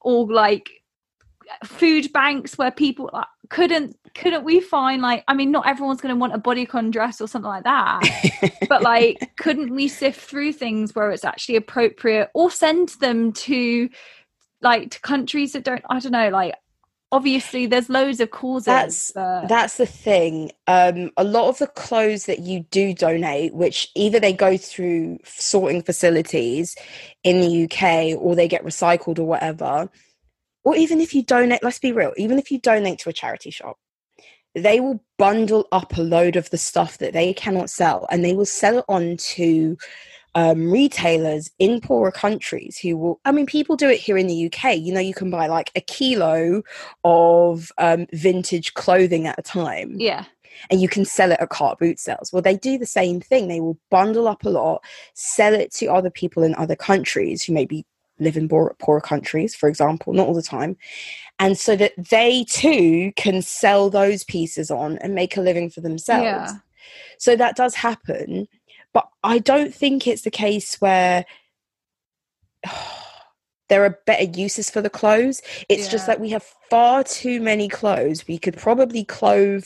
[0.02, 0.72] or like
[1.64, 6.14] food banks where people like, couldn't couldn't we find like i mean not everyone's going
[6.14, 8.00] to want a bodycon dress or something like that
[8.70, 13.90] but like couldn't we sift through things where it's actually appropriate or send them to
[14.62, 16.54] like to countries that don't i don't know like
[17.12, 20.52] obviously there's loads of causes That's- but- That's the thing.
[20.68, 25.18] Um, a lot of the clothes that you do donate, which either they go through
[25.26, 26.76] sorting facilities
[27.24, 29.90] in the UK or they get recycled or whatever,
[30.64, 33.50] or even if you donate, let's be real, even if you donate to a charity
[33.50, 33.78] shop,
[34.56, 38.34] they will bundle up a load of the stuff that they cannot sell and they
[38.34, 39.78] will sell it on to
[40.36, 44.46] um, retailers in poorer countries who will i mean people do it here in the
[44.46, 46.62] uk you know you can buy like a kilo
[47.04, 49.96] of um, vintage clothing at a time.
[49.98, 50.26] Yeah.
[50.70, 52.32] And you can sell it at cart boot sales.
[52.34, 53.48] Well they do the same thing.
[53.48, 54.84] They will bundle up a lot
[55.14, 57.86] sell it to other people in other countries who maybe
[58.20, 60.78] live in poor, poorer countries for example not all the time.
[61.40, 65.82] And so that they too can sell those pieces on and make a living for
[65.82, 66.26] themselves.
[66.26, 66.58] Yeah.
[67.18, 68.48] so that does happen.
[68.94, 71.26] But i don't think it's the case where
[73.70, 75.42] there are better uses for the clothes.
[75.70, 78.28] It's just that we have far too many clothes.
[78.28, 79.66] We could probably clothe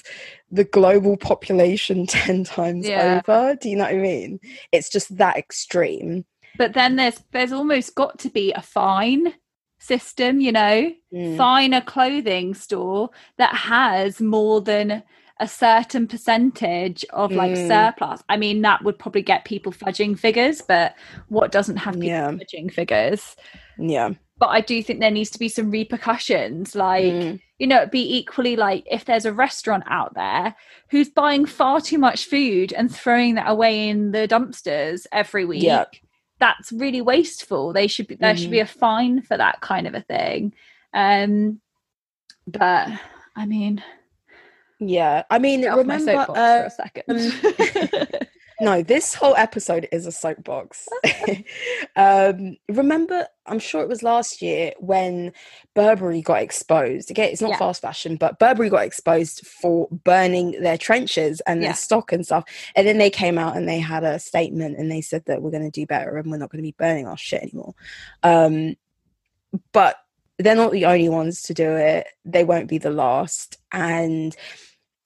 [0.52, 3.22] the global population 10 times Yeah.
[3.26, 3.56] over.
[3.56, 4.40] Do you know what i mean?
[4.74, 6.26] It's just that extreme
[6.58, 9.34] but then there's there's almost got to be a fine
[9.80, 11.38] system you know Mm.
[11.38, 15.04] fine a clothing store that has more than
[15.40, 17.68] a certain percentage of like Mm.
[17.68, 20.96] surplus i mean that would probably get people fudging figures but
[21.28, 22.32] what doesn't have people Yeah.
[22.32, 23.36] fudging figures
[23.78, 27.42] yeah but i do think there needs to be some repercussions like Mm.
[27.60, 30.56] you know it'd be equally like if there's a restaurant out there
[30.90, 35.64] who's buying far too much food and throwing that away in the dumpsters every week
[35.64, 35.86] Yeah.
[36.44, 37.74] That's really wasteful.
[37.74, 40.54] They should be there should be a fine for that kind of a thing.
[40.94, 41.62] Um
[42.48, 42.90] but
[43.36, 43.84] i mean
[44.80, 47.08] yeah i mean remember uh, for a second
[48.62, 50.88] no, this whole episode is a soapbox.
[51.96, 55.34] um, remember, I'm sure it was last year when
[55.76, 57.12] Burberry got exposed.
[57.12, 57.58] Again, it's not Yeah.
[57.58, 61.70] fast fashion, but Burberry got exposed for burning their trenches and Yeah.
[61.70, 62.46] their stock and stuff.
[62.76, 65.52] And then they came out and they had a statement and they said that we're
[65.52, 67.74] going to do better and we're not going to be burning our shit anymore.
[68.24, 68.76] Um,
[69.72, 69.98] but
[70.40, 72.08] they're not the only ones to do it.
[72.26, 73.58] They won't be the last.
[73.72, 74.36] And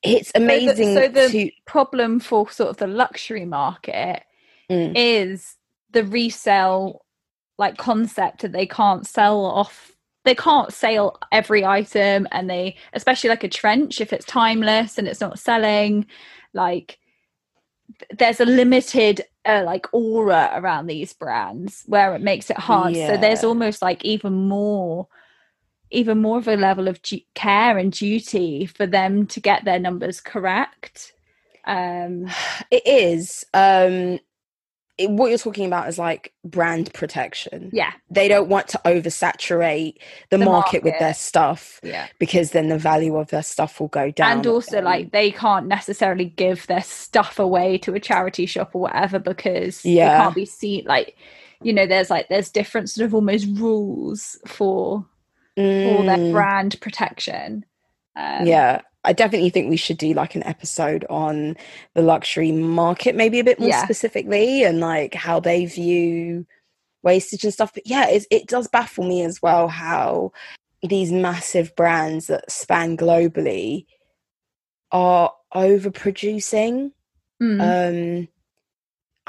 [0.04, 1.52] it's amazing so the- to.
[1.66, 4.24] problem for sort of the luxury market
[4.70, 4.94] Mm.
[4.96, 5.56] is
[5.92, 7.06] the resale
[7.58, 9.92] like concept that they can't sell off
[10.26, 15.08] they can't sell every item and they especially like a trench if it's timeless and
[15.08, 16.06] it's not selling
[16.54, 17.00] like
[18.20, 23.18] there's a limited uh, like aura around these brands where it makes it hard so
[23.18, 25.08] there's almost like even more
[25.92, 29.80] even more of a level of du- care and duty for them to get their
[29.80, 31.14] numbers correct
[31.66, 32.28] um
[32.72, 33.46] It is.
[33.54, 34.20] Um,
[34.98, 37.70] it, what you're talking about is like brand protection.
[37.72, 39.96] yeah They don't want to oversaturate
[40.32, 43.90] the, The market, with their stuff yeah because then the value of their stuff will
[43.90, 44.32] go down.
[44.38, 48.82] and also like they can't necessarily give their stuff away to a charity shop or
[48.82, 50.16] whatever because Yeah.
[50.16, 51.16] it can't be seen like
[51.62, 55.06] you know there's like there's different sort of almost rules for
[55.84, 57.66] for their mm, brand protection
[58.16, 61.56] um, yeah, I definitely think we should do like an episode on
[61.96, 63.84] the luxury market, maybe a bit more Yeah.
[63.84, 66.46] specifically, and like how they view
[67.04, 67.74] wastage and stuff.
[67.74, 70.32] But yeah, it's, it does baffle me as well how
[70.84, 73.86] these massive brands that span globally
[74.92, 76.92] are overproducing.
[77.42, 78.28] mm, um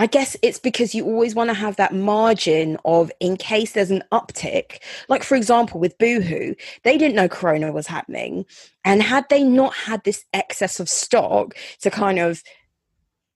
[0.00, 3.90] I guess it's because you always want to have that margin of in case there's
[3.90, 4.78] an uptick.
[5.08, 8.46] Like for example, with Boohoo, they didn't know Corona was happening,
[8.84, 12.42] and had they not had this excess of stock to kind of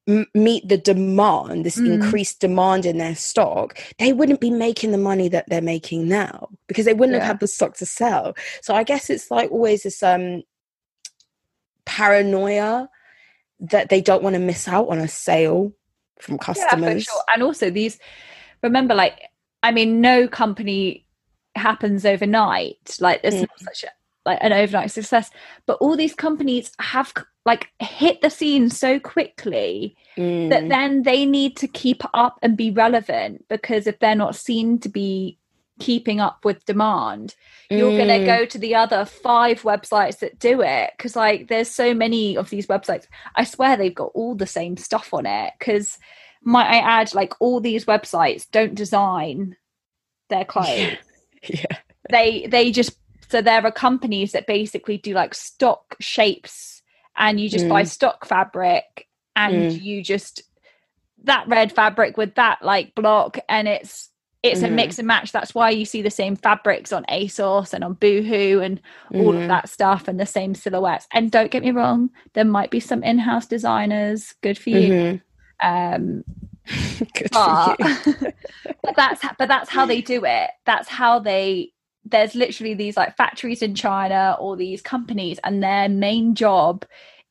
[0.08, 1.94] m- meet the demand, this Mm.
[1.94, 6.48] increased demand in their stock, they wouldn't be making the money that they're making now
[6.68, 7.20] because they wouldn't Yeah.
[7.24, 8.34] have had the stock to sell.
[8.62, 10.42] So I guess it's like always this um
[11.84, 12.88] paranoia
[13.60, 15.72] that they don't want to miss out on a sale
[16.22, 17.04] from yeah, customers.
[17.04, 17.22] sure.
[17.32, 17.98] and also these
[18.62, 19.20] remember like
[19.62, 21.04] i mean no company
[21.54, 23.40] happens overnight like it's Mm.
[23.42, 23.88] not such a
[24.24, 25.30] like an overnight success
[25.66, 27.12] but all these companies have
[27.44, 32.56] like hit the scene so quickly that Mm, then they need to keep up and
[32.56, 35.38] be relevant because if they're not seen to be
[35.82, 37.34] keeping up with demand
[37.74, 41.48] you're going to mm, go to the other five websites that do it because like
[41.48, 45.26] there's so many of these websites i swear they've got all the same stuff on
[45.26, 45.98] it because
[46.44, 49.56] might i add like all these websites don't design
[50.28, 50.98] their clothes
[51.48, 51.78] yeah.
[52.10, 52.96] they they just
[53.28, 56.82] so there are companies that basically do like stock shapes
[57.16, 57.88] and you just buy Mm.
[57.88, 59.82] stock fabric and Mm.
[59.82, 60.42] you just
[61.24, 64.11] that red fabric with that like block and it's
[64.42, 64.72] it's a Mhm.
[64.74, 68.60] mix and match that's why you see the same fabrics on asos and on boohoo
[68.60, 68.80] and
[69.14, 69.42] all Mhm.
[69.42, 72.80] of that stuff and the same silhouettes and don't get me wrong there might be
[72.80, 75.22] some in-house designers good for you Mhm.
[75.62, 76.24] um
[77.14, 77.96] Good but, for you.
[78.82, 81.72] but that's but that's how they do it that's how they
[82.04, 86.84] there's literally these like factories in china or these companies and their main job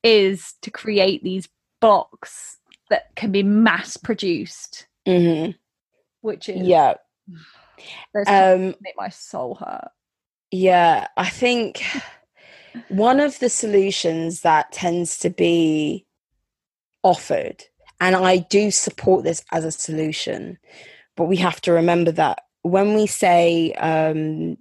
[0.03, 1.47] is to create these
[1.81, 2.57] blocks
[2.89, 5.55] that can be mass produced Mhm.
[6.21, 6.95] Which is Yeah.
[8.27, 9.89] Um, make my soul hurt
[10.51, 11.83] Yeah, I think
[12.89, 16.05] one of the solutions that tends to be
[17.03, 17.63] offered,
[17.99, 20.57] and I do support this as a solution,
[21.15, 24.57] but we have to remember that when we say um,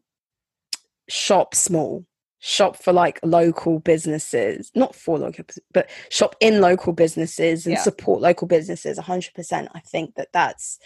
[1.09, 2.07] shop small,
[2.39, 7.83] shop for like local businesses, not for local, but shop in local businesses and Yeah.
[7.83, 9.69] support local businesses 100%.
[9.75, 10.79] I think that that's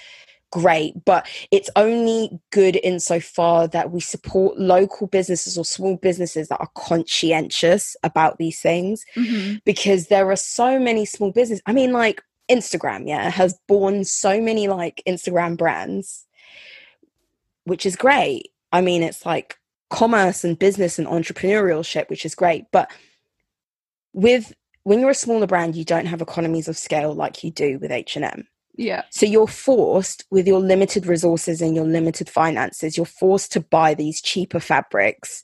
[0.54, 6.60] great, but it's only good insofar that we support local businesses or small businesses that
[6.60, 9.60] are conscientious about these things Mhm.
[9.64, 14.40] because there are so many small business i mean like instagram yeah has born so
[14.40, 16.24] many like instagram brands
[17.64, 19.56] which is great i mean it's like
[19.90, 22.88] commerce and business and entrepreneurship which is great but
[24.12, 24.52] with
[24.84, 27.90] when you're a smaller brand you don't have economies of scale like you do with
[27.90, 33.52] h&m yeah so you're forced with your limited resources and your limited finances, you're forced
[33.52, 35.42] to buy these cheaper fabrics,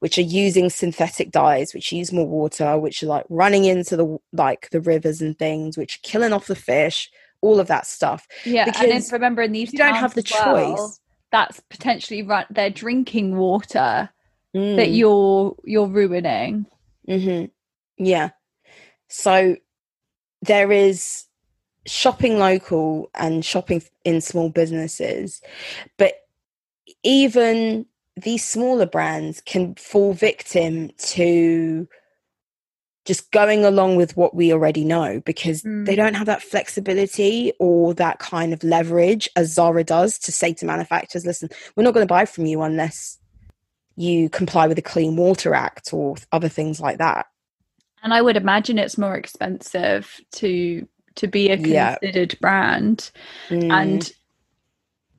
[0.00, 4.18] which are using synthetic dyes, which use more water, which are like running into the
[4.32, 7.08] like the rivers and things, which are killing off the fish,
[7.42, 8.26] all of that stuff.
[8.44, 11.00] yeah and Because then remember in these You don't have the well, choice.
[11.30, 14.10] that's potentially run their drinking water
[14.74, 16.66] that Mm, you're you're ruining
[17.08, 17.46] Mm-hmm.
[18.04, 18.30] Yeah.
[19.08, 19.56] So
[20.42, 21.24] there is
[21.86, 25.42] shopping local and shopping in small businesses,
[25.98, 26.14] but
[27.02, 31.88] even these smaller brands can fall victim to
[33.04, 35.86] just going along with what we already know because Mm.
[35.86, 40.52] they don't have that flexibility or that kind of leverage as Zara does to say
[40.54, 43.18] to manufacturers, listen, we're not going to buy from you unless
[43.96, 47.26] you comply with the Clean Water Act or other things like that.
[48.04, 50.86] And I would imagine it's more expensive to
[51.16, 51.96] to be a Yeah.
[51.98, 53.10] considered brand.
[53.48, 54.12] Mm, and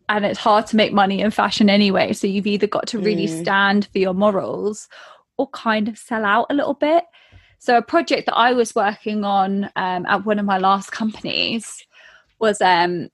[0.09, 3.25] and it's hard to make money in fashion anyway so you've either got to really
[3.25, 3.41] Mm.
[3.41, 4.89] stand for your morals
[5.37, 7.05] or kind of sell out a little bit
[7.57, 11.85] so a project that i was working on um, at one of my last companies
[12.39, 13.09] was um,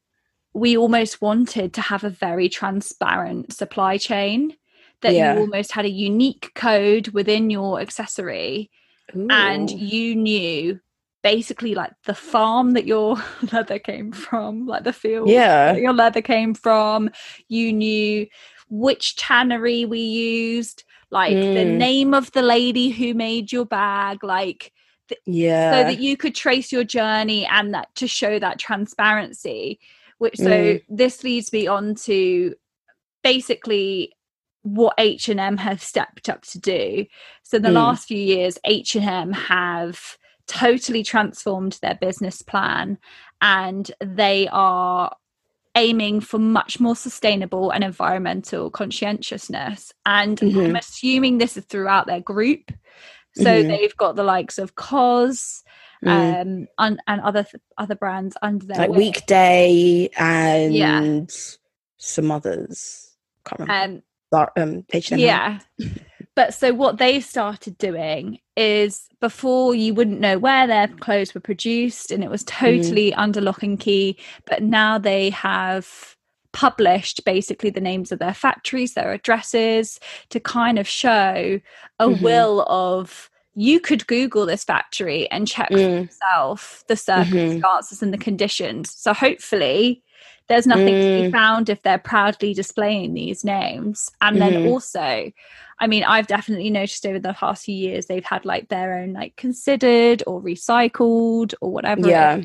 [0.54, 4.56] we almost wanted to have a very transparent supply chain
[5.02, 5.36] that Yeah.
[5.36, 8.72] you almost had a unique code within your accessory
[9.30, 10.80] and you knew
[11.22, 13.18] basically like the farm that your
[13.52, 15.74] leather came from like the field Yeah.
[15.74, 17.10] that your leather came from
[17.48, 18.28] you knew
[18.70, 21.78] which tannery we used like the Mm.
[21.78, 24.72] name of the lady who made your bag like
[25.26, 25.72] yeah.
[25.72, 29.80] so that you could trace your journey and that to show that transparency
[30.20, 30.84] which so Mm.
[30.88, 32.54] this leads me on to
[33.24, 34.14] basically
[34.62, 37.06] what H&M have stepped up to do
[37.44, 37.74] so in the Mm.
[37.74, 40.18] last few years H&M have
[40.50, 42.98] totally transformed their business plan
[43.42, 45.16] and they are
[45.76, 50.78] aiming for much more sustainable and environmental conscientiousness and i'm Mhm.
[50.80, 52.72] assuming this is throughout their group
[53.36, 53.68] so Mhm.
[53.68, 55.64] they've got the likes of cos
[56.04, 56.42] Mm.
[56.42, 59.00] um un- and other th- other brands under their like wing.
[59.00, 61.20] weekday and yeah.
[61.98, 63.16] some others.
[63.46, 64.02] Can't remember.
[64.32, 65.20] um um, H&M.
[65.20, 65.60] yeah
[66.40, 71.42] but so what they've started doing is before you wouldn't know where their clothes were
[71.42, 76.16] produced and it was totally under lock and key but now they have
[76.54, 81.60] published basically the names of their factories their addresses to kind of show
[82.00, 82.22] a Mhm.
[82.22, 86.06] will of you could google this factory and check for Mm.
[86.06, 90.02] yourself the circumstances and the conditions so hopefully
[90.48, 91.32] there's nothing to be Mm.
[91.32, 94.66] found if they're proudly displaying these names and then Mhm.
[94.66, 95.32] also
[95.80, 99.14] i mean i've definitely noticed over the past few years they've had like their own
[99.14, 102.42] like considered or recycled or whatever Yeah.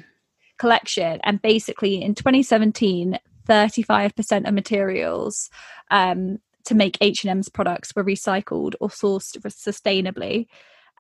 [0.59, 5.51] collection and basically in 2017 35% of materials
[5.91, 10.47] um, to make h&m's products were recycled or sourced sustainably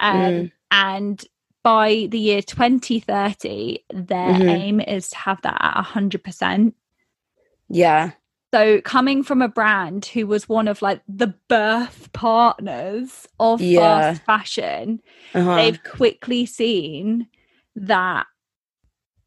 [0.00, 0.52] um, Mm.
[0.70, 1.24] and
[1.62, 4.50] by the year 2030 their Mhm.
[4.50, 6.74] aim is to have that at 100%
[7.70, 8.10] Yeah.
[8.54, 14.14] So coming from a brand who was one of like the birth partners of Yeah.
[14.14, 15.00] fast fashion
[15.34, 15.56] Uh-huh.
[15.56, 17.28] they've quickly seen
[17.76, 18.26] that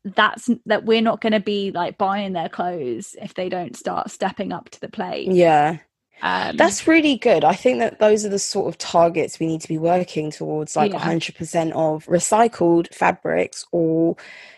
[0.06, 4.10] that's that we're not going to be like buying their clothes if they don't start
[4.12, 5.80] stepping up to the plate Yeah.
[6.22, 7.44] Um That's really good.
[7.44, 10.76] I think that those are the sort of targets we need to be working towards,
[10.76, 11.00] like Yeah.
[11.00, 14.16] 100% of recycled fabrics or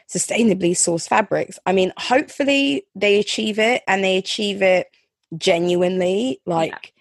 [0.07, 1.59] sustainably sourced fabrics.
[1.65, 4.87] I mean, hopefully they achieve it and they achieve it
[5.37, 6.41] genuinely.
[6.45, 6.93] Like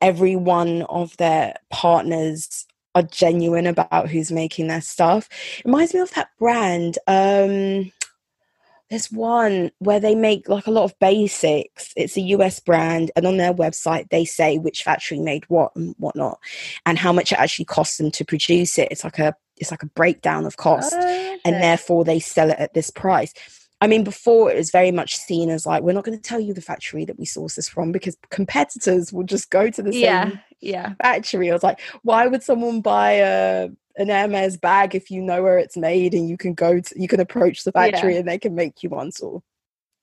[0.00, 5.28] every one of their partners are genuine about who's making their stuff.
[5.58, 6.98] It reminds me of that brand.
[7.06, 7.92] Um,
[8.90, 11.92] there's one where they make like a lot of basics.
[11.96, 15.94] It's a US brand, and on their website they say which factory made what and
[15.98, 16.38] whatnot,
[16.84, 18.88] and how much it actually costs them to produce it.
[18.90, 22.74] It's like a it's like a breakdown of cost, and therefore they sell it at
[22.74, 23.32] this price.
[23.82, 26.40] I mean, before it was very much seen as like we're not going to tell
[26.40, 29.92] you the factory that we source this from because competitors will just go to the
[29.92, 30.30] same yeah
[30.60, 31.48] yeah factory.
[31.48, 33.70] I was like, why would someone buy a
[34.00, 37.06] an Hermes bag if you know where it's made and you can go to you
[37.06, 39.42] can approach the factory and they can make you one sort of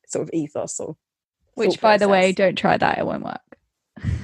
[0.08, 0.96] sort of ethos or
[1.56, 3.42] which by the way don't try that it won't work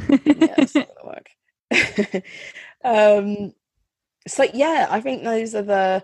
[0.09, 2.23] yeah, it's not gonna work.
[2.83, 3.53] um
[4.27, 6.03] so yeah, I think those are the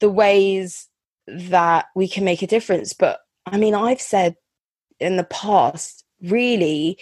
[0.00, 0.88] the ways
[1.26, 2.92] that we can make a difference.
[2.92, 4.36] But I mean, I've said
[5.00, 6.98] in the past, really,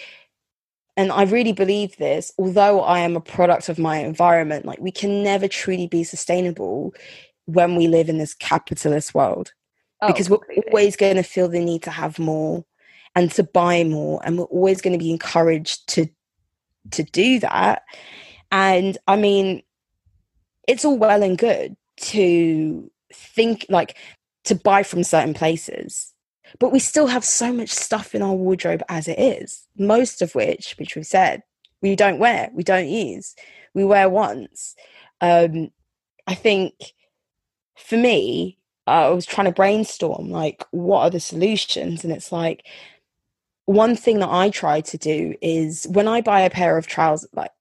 [0.97, 4.91] and I really believe this, although I am a product of my environment, like we
[4.91, 6.95] can never truly be sustainable
[7.47, 9.53] when we live in this capitalist world
[10.03, 10.65] Oh, because we're completely.
[10.71, 12.65] always going to feel the need to have more
[13.15, 16.07] and to buy more and we're always going to be encouraged to
[16.91, 17.83] to do that
[18.51, 19.63] and i mean
[20.67, 23.97] it's all well and good to think like
[24.45, 26.15] to buy from certain places
[26.59, 30.35] but we still have so much stuff in our wardrobe as it is most of
[30.35, 31.43] which which we've said
[31.83, 33.35] we don't wear we don't use
[33.75, 34.75] we wear once.
[35.21, 35.71] Um
[36.27, 36.75] i think
[37.77, 38.59] for me
[38.91, 42.67] I was trying to brainstorm like what are the solutions, and it's like
[43.67, 47.31] one thing that I try to do is when I buy a pair of trousers,
[47.35, 47.53] like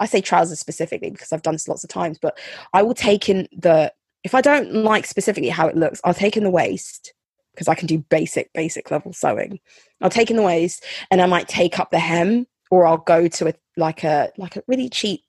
[0.00, 2.38] I say trousers specifically because I've done this lots of times, but
[2.74, 3.92] I will take in the
[4.22, 7.14] if I don't like specifically how it looks, I'll take in the waist
[7.54, 9.60] because I can do basic, basic level sewing.
[10.00, 13.28] I'll take in the waist and I might take up the hem or I'll go
[13.28, 15.22] to a like a like a really cheap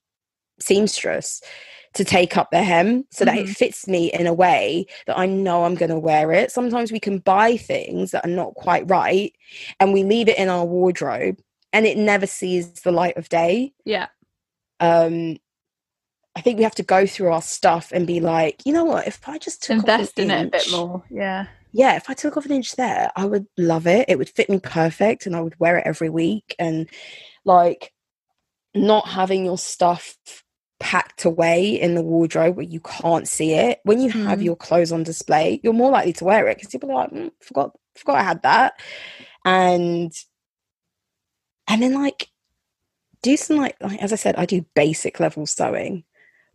[0.60, 1.42] seamstress
[1.94, 3.50] to take up the hem so that mm-hmm.
[3.50, 6.52] it fits me in a way that I know I'm going to wear it.
[6.52, 9.34] Sometimes we can buy things that are not quite right
[9.80, 11.40] and we leave it in our wardrobe
[11.72, 13.74] and it never sees the light of day.
[13.86, 14.08] Yeah.
[14.80, 15.38] Um
[16.36, 19.08] I think we have to go through our stuff and be like, you know what,
[19.08, 21.04] if I just invest in it a bit more.
[21.10, 21.48] Yeah.
[21.76, 24.06] Yeah, if I took off an inch there, I would love it.
[24.08, 26.90] It would fit me perfect and I would wear it every week and
[27.44, 27.92] like
[28.74, 30.16] not having your stuff
[30.80, 33.82] packed away in the wardrobe where you can't see it.
[33.84, 34.46] When you have mm.
[34.46, 37.32] your clothes on display, you're more likely to wear it because people are like, mm,
[37.42, 38.80] forgot, forgot I had that,
[39.44, 40.14] and
[41.68, 42.30] and then like
[43.22, 46.06] do some like, like as I said, I do basic level sewing.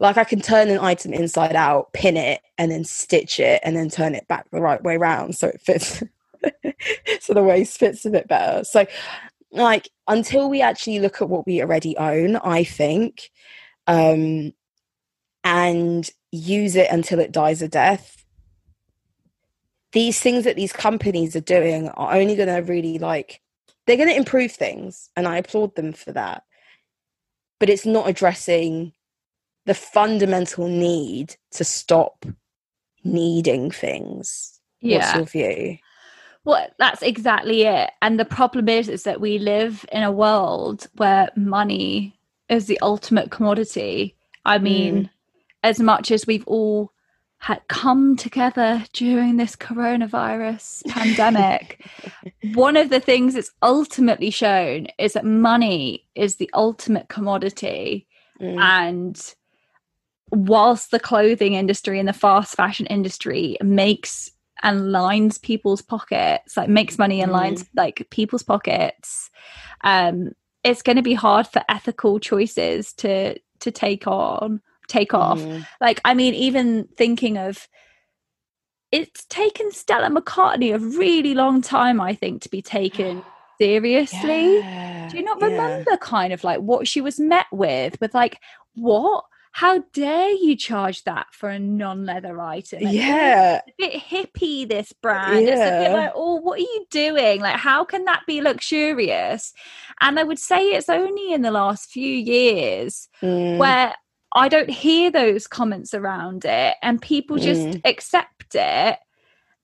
[0.01, 3.77] Like I can turn an item inside out, pin it, and then stitch it, and
[3.77, 6.03] then turn it back the right way around so it fits.
[7.21, 8.65] so the waist fits a bit better.
[8.65, 8.87] So,
[9.53, 13.31] like until we actually look at what we already own, I think
[13.87, 14.55] um,
[15.45, 18.25] and use it until it dies a death.
[19.93, 23.43] These things that these companies are doing are only going to really like,
[23.87, 26.45] they're going to improve things, and I applaud them for that.
[27.59, 28.93] But it's not addressing
[29.67, 32.25] the fundamental need to stop
[33.05, 34.61] needing things.
[34.81, 34.99] Yeah.
[34.99, 35.79] What's your view?
[36.45, 37.91] Well, that's exactly it.
[38.01, 42.81] And the problem is, is that we live in a world where money is the
[42.81, 44.17] ultimate commodity.
[44.45, 45.11] I mean, mm.
[45.63, 46.93] as much as we've all
[47.39, 51.85] had come together during this coronavirus pandemic,
[52.55, 58.07] one of the things that's ultimately shown is that money is the ultimate commodity.
[58.41, 58.59] Mm.
[58.59, 59.35] And
[60.31, 64.31] whilst the clothing industry and the fast fashion industry makes
[64.63, 67.69] and lines people's pockets, like makes money and lines mm.
[67.77, 69.31] like people's pockets,
[69.83, 70.33] um,
[70.65, 75.65] it's going to be hard for ethical choices to to take on take off mm.
[75.81, 77.69] like i mean even thinking of
[78.91, 83.23] it's taken stella mccartney a really long time i think to be taken
[83.61, 85.97] seriously yeah, do you not remember yeah.
[86.01, 88.41] kind of like what she was met with with like
[88.75, 92.81] what how dare you charge that for a non-leather item?
[92.83, 93.61] yeah.
[93.67, 95.45] a bit hippie, this brand.
[95.45, 95.53] Yeah.
[95.53, 97.41] It's a bit like, oh, what are you doing?
[97.41, 99.53] Like, how can that be luxurious?
[100.01, 103.59] And I would say it's only in the last few years mm.
[103.59, 103.95] where
[104.33, 107.81] I don't hear those comments around it and people just mm.
[107.85, 108.99] accept it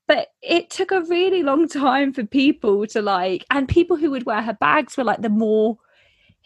[0.09, 4.27] but it took a really long time for people to like and people who would
[4.27, 5.79] wear her bags were like the more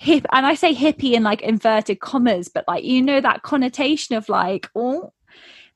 [0.00, 4.16] hip and i say hippie in like inverted commas but like you know that connotation
[4.16, 5.12] of like oh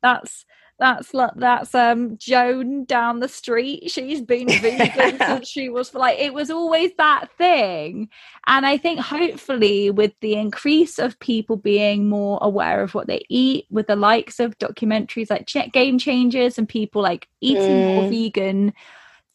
[0.03, 0.47] that's
[0.79, 6.33] that's that's um joan down the street she's been vegan since she was like it
[6.33, 8.09] was always that thing
[8.47, 13.23] and i think hopefully with the increase of people being more aware of what they
[13.29, 17.95] eat with the likes of documentaries like game changers and people like eating mm.
[17.95, 18.73] more vegan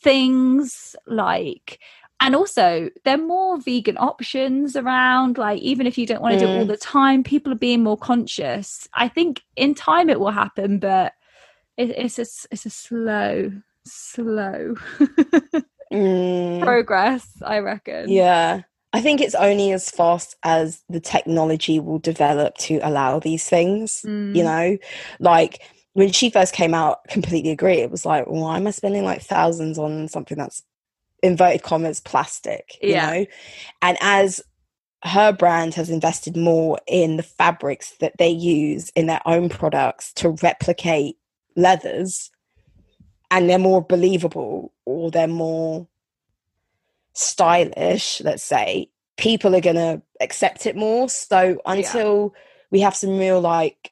[0.02, 1.80] things like
[2.22, 6.46] and also there are more vegan options around like even if you don't want to
[6.46, 6.48] mm.
[6.48, 6.68] do it all mm.
[6.68, 11.14] the time people are being more conscious i think in time it will happen but
[11.78, 13.52] it, it's a it's a slow
[13.86, 14.76] slow
[15.94, 16.62] mm.
[16.62, 18.62] progress i reckon yeah
[18.94, 24.04] i think it's only as fast as the technology will develop to allow these things
[24.06, 24.36] mm.
[24.36, 24.78] you know
[25.20, 25.62] like
[25.94, 29.22] when she first came out completely agree it was like why am i spending like
[29.22, 30.64] thousands on something that's
[31.24, 33.10] inverted commas plastic you yeah.
[33.10, 33.26] know
[33.82, 34.42] and as
[35.04, 40.12] her brand has invested more in the fabrics that they use in their own products
[40.14, 41.16] to replicate
[41.56, 42.30] leathers
[43.32, 45.88] and they're more believable or they're more
[47.14, 52.42] stylish let's say people are going to accept it more so until yeah.
[52.72, 53.92] we have some real like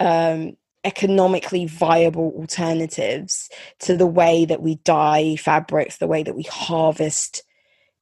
[0.00, 0.56] um
[0.86, 3.50] economically viable alternatives
[3.80, 7.42] to the way that we dye fabrics, the way that we harvest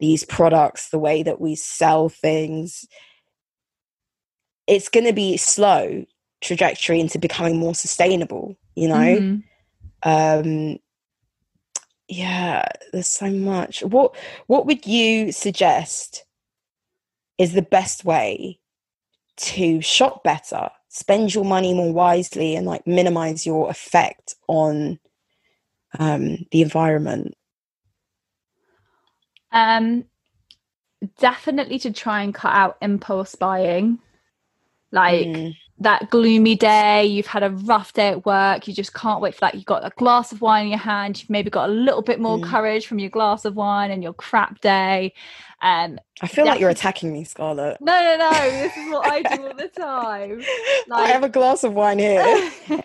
[0.00, 2.86] these products, the way that we sell things.
[4.66, 6.04] It's going to be slow
[6.42, 8.94] trajectory into becoming more sustainable, you know?
[8.94, 9.38] Mm-hmm.
[10.06, 10.78] Um,
[12.06, 13.82] yeah, there's so much.
[13.82, 14.14] What
[14.46, 16.26] what would you suggest
[17.38, 18.60] is the best way
[19.36, 25.00] to shop better, spend your money more wisely and like minimize your effect on
[25.98, 27.34] um, the environment?
[29.50, 30.04] Um,
[31.18, 33.98] definitely to try and cut out impulse buying.
[34.92, 39.20] Like Mm, that gloomy day, you've had a rough day at work, you just can't
[39.20, 39.54] wait for that.
[39.54, 42.20] You've got a glass of wine in your hand, you've maybe got a little bit
[42.20, 42.44] more Mm.
[42.44, 45.12] courage from your glass of wine and your crap day.
[45.62, 47.80] Um, I feel like you're attacking me, Scarlett.
[47.80, 50.44] no, no, no, this is what I do all the time.
[50.92, 52.24] I have a glass of wine here.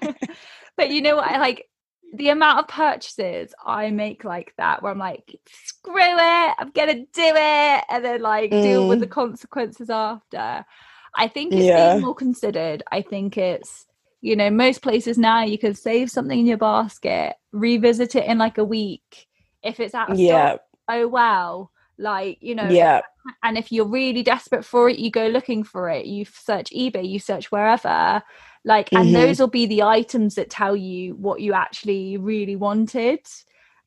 [0.78, 1.28] but you know what?
[1.30, 1.68] I like
[2.14, 6.96] the amount of purchases I make like that, where I'm like, screw it, I'm gonna
[6.96, 9.02] do it, and then like deal with Mm.
[9.02, 10.66] the consequences after.
[11.16, 11.72] I think it's Yeah.
[11.72, 12.84] being more considered.
[12.92, 13.88] I think it's
[14.22, 18.38] you know most places now you can save something in your basket, revisit it in
[18.38, 19.28] like a week.
[19.64, 20.60] If it's out of yeah, stock,
[20.90, 21.72] oh well.
[21.98, 23.02] Like you know, yeah,
[23.44, 27.08] and if you're really desperate for it you go looking for it you search ebay
[27.08, 28.22] you search wherever
[28.66, 29.16] like and Mhm.
[29.16, 33.20] those will be the items that tell you what you actually really wanted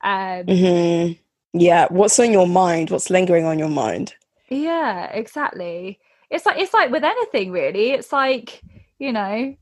[0.04, 1.12] um hmm
[1.54, 1.86] yeah.
[1.90, 2.90] What's on your mind?
[2.90, 4.14] What's lingering on your mind?
[4.50, 6.00] yeah exactly
[6.32, 7.90] it's like it's like with anything really.
[7.92, 8.64] It's like
[8.98, 9.56] you know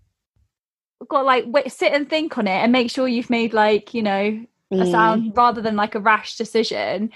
[1.09, 4.02] got like wait, sit and think on it and make sure you've made like you
[4.02, 7.10] know a Mm, sound rather than like a rash decision.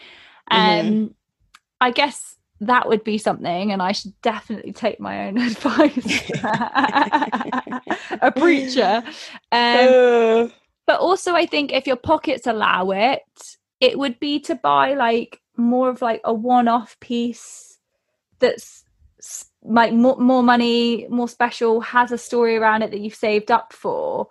[0.51, 1.15] Um Mhm.
[1.81, 6.33] i guess that would be something and i should definitely take my own advice.
[8.23, 9.03] A preacher.
[9.53, 10.49] Um Uh,
[10.87, 13.23] but also i think if your pockets allow it
[13.81, 17.79] it would be to buy like more of like a one-off piece
[18.41, 18.84] that's
[19.65, 23.73] like more, more money more special has a story around it that you've saved up
[23.73, 24.29] for.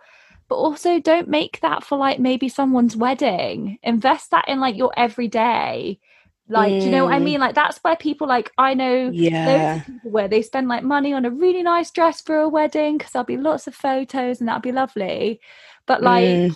[0.50, 3.80] But also don't make that for like maybe someone's wedding.
[3.84, 6.00] Invest that in like your everyday.
[6.50, 7.24] Like do you know what i Mm.
[7.24, 7.40] mean?
[7.40, 9.82] Like that's where people like i know yeah.
[10.04, 13.26] where they spend like money on a really nice dress for a wedding because there'll
[13.26, 15.40] be lots of photos and that'll be lovely.
[15.88, 16.56] But like Mm,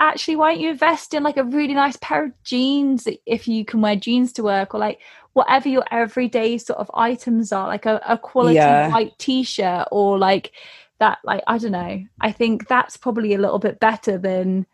[0.00, 3.64] actually why don't you invest in like a really nice pair of jeans if you
[3.64, 5.00] can wear jeans to work or like
[5.34, 8.90] whatever your everyday sort of items are like a, a quality Yeah.
[8.90, 10.52] white t-shirt or like
[10.98, 14.66] that like i don't know i think that's probably a little bit better than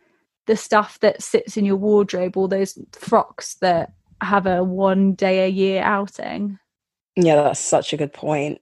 [0.46, 3.92] the stuff that sits in your wardrobe all those frocks that
[4.22, 6.58] have a one day a year outing
[7.18, 8.60] yeah, that's such a good point.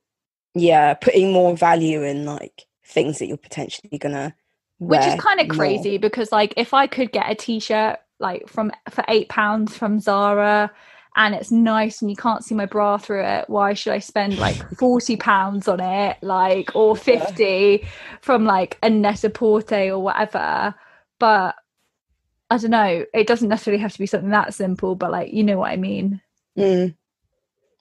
[0.55, 4.35] Yeah, putting more value in like things that you're potentially gonna
[4.79, 8.71] which is kind of crazy because like if i could get a t-shirt like from
[8.91, 10.71] for eight pounds from zara
[11.17, 14.39] and it's nice and you can't see my bra through it why should i spend
[14.39, 17.87] like 40 pounds on it like or 50
[18.21, 20.75] from like a net-a-porter or whatever
[21.19, 21.55] but
[22.51, 25.45] i don't know it doesn't necessarily have to be something that simple but like you
[25.45, 26.21] know what i mean
[26.59, 26.95] Mm.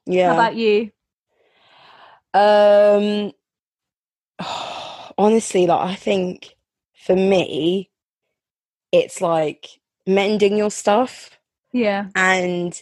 [0.06, 0.28] Yeah.
[0.30, 0.92] how about you
[2.34, 3.32] Um,
[5.18, 6.53] honestly, like I think
[7.04, 7.90] for me,
[8.92, 9.68] it's like
[10.06, 11.32] mending your stuff
[11.72, 12.82] yeah and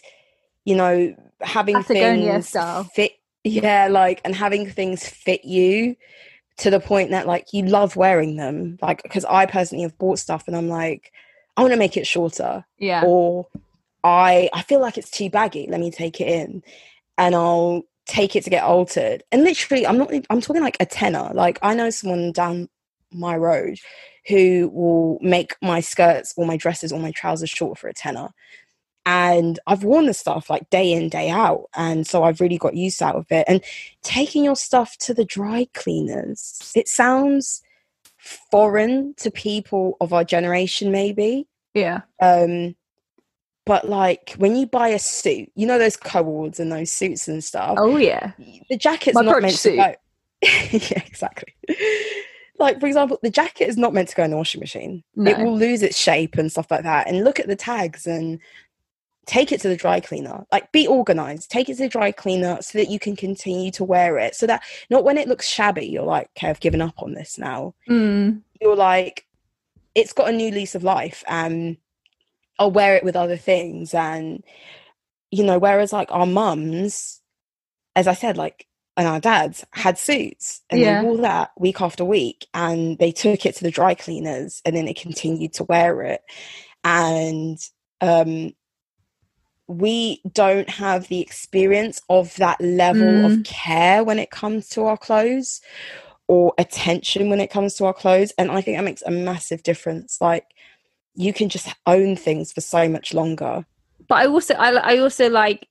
[0.64, 2.84] you know having Patagonia things style.
[2.94, 3.12] fit.
[3.44, 5.96] Yeah, like and having things fit you
[6.58, 8.78] to the point that like you love wearing them.
[8.80, 11.12] Like because I personally have bought stuff and I'm like,
[11.56, 13.48] I want to make it shorter yeah or
[14.04, 15.66] I I feel like it's too baggy.
[15.68, 16.62] Let me take it in,
[17.18, 19.22] and I'll take it to get altered.
[19.32, 20.12] And literally, I'm not.
[20.30, 21.30] I'm talking like a tenner.
[21.34, 22.68] Like I know someone down
[23.14, 23.78] my road
[24.28, 28.28] who will make my skirts or my dresses or my trousers short for a tenner.
[29.04, 31.64] And I've worn the stuff like day in, day out.
[31.74, 33.44] And so I've really got use out of it.
[33.48, 33.60] And
[34.02, 37.62] taking your stuff to the dry cleaners, it sounds
[38.52, 41.48] foreign to people of our generation, maybe.
[41.74, 42.76] yeah Um,
[43.66, 47.42] but like when you buy a suit, you know those co-ords and those suits and
[47.42, 47.74] stuff.
[47.78, 48.32] oh yeah
[48.70, 49.72] The jacket's My not meant suit.
[49.72, 49.94] to go.
[50.42, 51.54] yeah, exactly.
[52.62, 55.02] Like for example, the jacket is not meant to go in the washing machine.
[55.16, 57.08] It will lose its shape and stuff like that.
[57.08, 58.38] And look at the tags and
[59.26, 60.46] take it to the dry cleaner.
[60.50, 61.50] Like be organized.
[61.50, 64.34] Take it to the dry cleaner so that you can continue to wear it.
[64.34, 67.36] So that not when it looks shabby, you're like, okay, I've given up on this
[67.36, 68.40] now mm.
[68.60, 69.26] you're like
[69.94, 71.76] it's got a new lease of life and
[72.58, 74.42] I'll wear it with other things and
[75.30, 77.20] you know whereas like our mums
[77.96, 78.66] as I said like
[78.96, 81.00] and our dads had suits and Yeah.
[81.00, 84.76] they wore that week after week and they took it to the dry cleaners and
[84.76, 86.20] then they continued to wear it
[86.84, 87.58] and
[88.00, 88.52] um
[89.68, 93.24] we don't have the experience of that level Mm.
[93.24, 95.60] of care when it comes to our clothes
[96.28, 99.62] or attention when it comes to our clothes and i think that makes a massive
[99.62, 100.44] difference like
[101.14, 103.64] you can just own things for so much longer
[104.08, 105.68] but I also I, I also like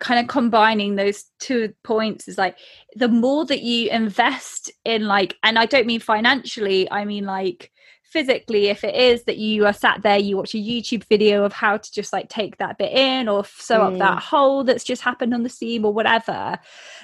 [0.00, 2.56] kind of combining those two points is like
[2.96, 7.70] the more that you invest in like and i don't mean financially i mean like
[8.02, 11.52] physically if it is that you are sat there you watch a youtube video of
[11.52, 13.92] how to just like take that bit in or sew mm.
[13.92, 14.22] up that mm.
[14.22, 16.58] hole that's just happened on the seam or whatever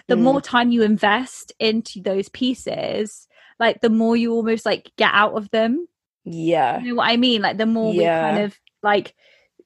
[0.09, 0.23] the mm.
[0.23, 3.29] more time you invest into those pieces
[3.61, 5.87] like the more you almost like get out of them
[6.25, 8.31] yeah you know what i mean like the more yeah.
[8.31, 9.15] we kind of like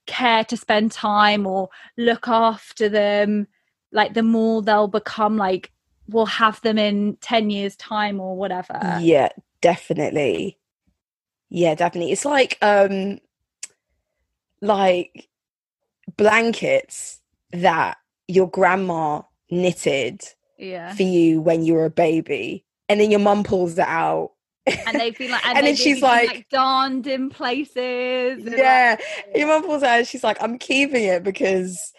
[0.06, 3.46] care to spend time or look after them
[3.92, 5.70] like the more they'll become like
[6.08, 9.28] we'll have them in 10 years time or whatever yeah
[9.60, 10.58] definitely
[11.50, 12.12] yeah, definitely.
[12.12, 13.18] It's like um
[14.62, 15.28] like
[16.16, 17.20] blankets
[17.52, 17.98] that
[18.28, 20.22] your grandma knitted
[20.58, 20.94] yeah.
[20.94, 22.64] for you when you were a baby.
[22.88, 24.32] And then your mum pulls it out
[24.86, 28.42] and they've been like, and, and then she's like, like, darned in places.
[28.44, 31.92] Yeah, like, your mum pulls out, she's like, "I'm keeping it because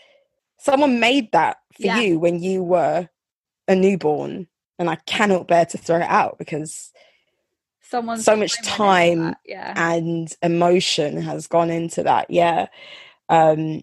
[0.60, 2.00] someone made that for yeah.
[2.00, 3.10] you when you were
[3.68, 4.48] a newborn,
[4.80, 6.92] and I cannot bear to throw it out because
[7.92, 9.74] someone so much time yeah.
[9.76, 12.68] and emotion has gone into that yeah
[13.28, 13.82] um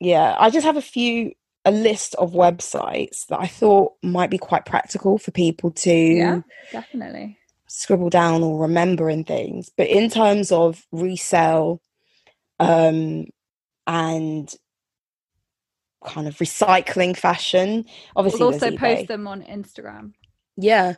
[0.00, 1.32] yeah i just have a few
[1.64, 6.40] a list of websites that i thought might be quite practical for people to yeah
[6.70, 11.80] definitely scribble down or remembering things but in terms of resell
[12.60, 13.24] um
[13.86, 14.54] and
[16.04, 17.84] kind of recycling fashion
[18.14, 20.12] obviously we'll also post them on instagram
[20.56, 20.94] yeah.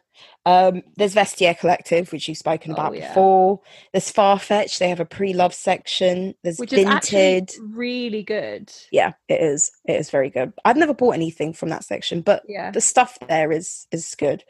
[0.46, 3.08] Um, there's Vestiaire Collective, which you've spoken about oh, yeah.
[3.08, 3.60] before.
[3.92, 4.78] There's Farfetch.
[4.78, 6.34] They have a pre-love section.
[6.42, 7.52] There's which Vinted.
[7.70, 8.72] really good.
[8.92, 9.72] Yeah, it is.
[9.84, 10.52] It is very good.
[10.64, 12.70] I've never bought anything from that section, but yeah.
[12.70, 14.44] the stuff there is is good.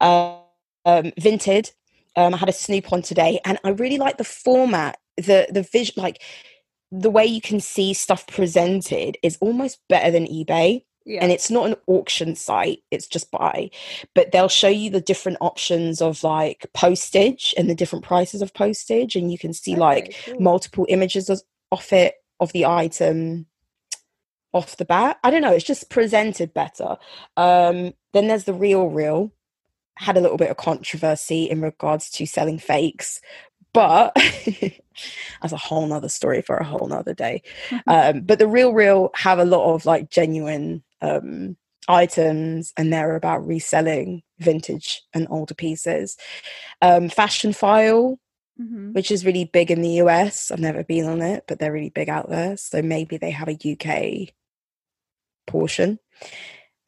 [0.00, 0.38] Um,
[0.86, 1.72] um, Vinted.
[2.16, 4.98] Um, I had a snoop on today, and I really like the format.
[5.18, 6.22] The the vision, like
[6.90, 10.84] the way you can see stuff presented, is almost better than eBay.
[11.04, 11.20] Yeah.
[11.22, 13.70] And it's not an auction site, it's just buy.
[14.16, 18.52] But they'll show you the different options of like postage and the different prices of
[18.54, 19.14] postage.
[19.14, 20.40] And you can see okay, like cool.
[20.40, 23.46] multiple images of, off it, of the item
[24.56, 25.18] off the bat.
[25.22, 26.96] I don't know, it's just presented better.
[27.36, 29.32] Um, then there's the real real.
[29.96, 33.20] Had a little bit of controversy in regards to selling fakes,
[33.72, 34.14] but
[35.42, 37.42] that's a whole nother story for a whole nother day.
[37.86, 41.56] um, but the real real have a lot of like genuine um,
[41.88, 46.16] items and they're about reselling vintage and older pieces.
[46.82, 48.16] Um, Fashionphile,
[48.60, 48.92] mm-hmm.
[48.92, 50.50] which is really big in the US.
[50.50, 52.56] I've never been on it, but they're really big out there.
[52.56, 54.32] So maybe they have a UK
[55.46, 55.98] portion.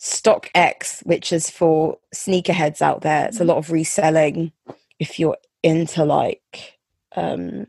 [0.00, 3.26] StockX, which is for sneakerheads out there.
[3.26, 3.48] It's a mm-hmm.
[3.48, 4.52] lot of reselling
[4.98, 6.78] if you're into like
[7.16, 7.66] um,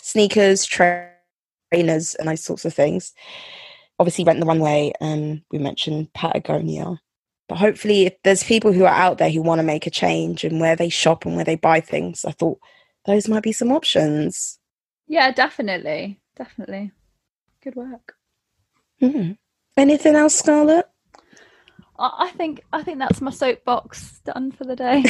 [0.00, 3.12] sneakers, trainers, and those sorts of things
[4.00, 6.98] obviously Rent the Runway and we mentioned Patagonia.
[7.48, 10.42] But hopefully, if there's people who are out there who want to make a change
[10.42, 12.58] and where they shop and where they buy things, I thought
[13.06, 14.58] those might be some options.
[15.06, 16.20] Yeah, definitely.
[16.36, 16.92] Definitely.
[17.62, 18.14] Good work.
[19.02, 19.36] Mm.
[19.76, 20.88] Anything else, Scarlett?
[22.00, 25.04] I think I think that's my soapbox done for the day.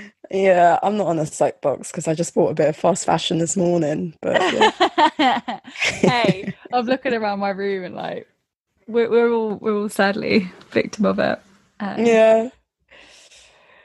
[0.30, 3.38] Yeah, I'm not on a soapbox because I just bought a bit of fast fashion
[3.38, 4.14] this morning.
[4.20, 5.60] But yeah.
[5.78, 8.26] hey, I'm looking around my room and like
[8.86, 11.40] we're we're all we're all sadly victim of it.
[11.78, 12.48] Um, yeah.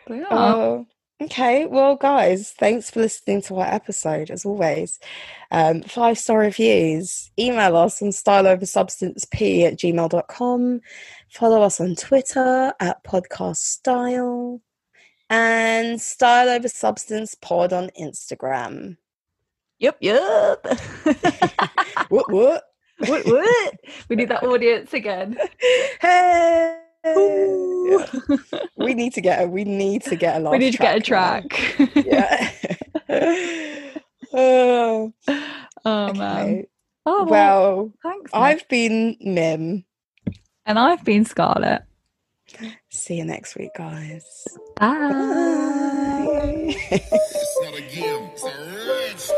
[0.09, 0.23] yeah.
[0.29, 0.83] Uh,
[1.21, 4.99] okay, well, guys, thanks for listening to our episode as always.
[5.51, 7.31] Um, five star reviews.
[7.37, 10.81] Email us on styleoversubstanceP at gmail.com.
[11.29, 14.61] Follow us on Twitter at podcast style
[15.29, 18.97] and Style Over Substance Pod on Instagram.
[19.79, 20.65] Yep, yep.
[22.09, 22.63] what, what?
[22.99, 23.73] What, what?
[24.09, 25.37] We need that audience again.
[25.99, 26.81] Hey.
[27.03, 28.05] Yeah.
[28.77, 31.01] we need to get a we need to get a We need to get a
[31.01, 31.45] track.
[31.95, 32.51] yeah.
[34.33, 35.13] oh,
[35.85, 36.19] oh okay.
[36.19, 36.63] man.
[37.05, 38.31] Oh well, well thanks.
[38.33, 39.85] I've been Mim.
[40.65, 41.83] And I've been Scarlett
[42.89, 44.25] See you next week, guys.
[44.77, 44.97] Bye.
[48.37, 49.37] Bye.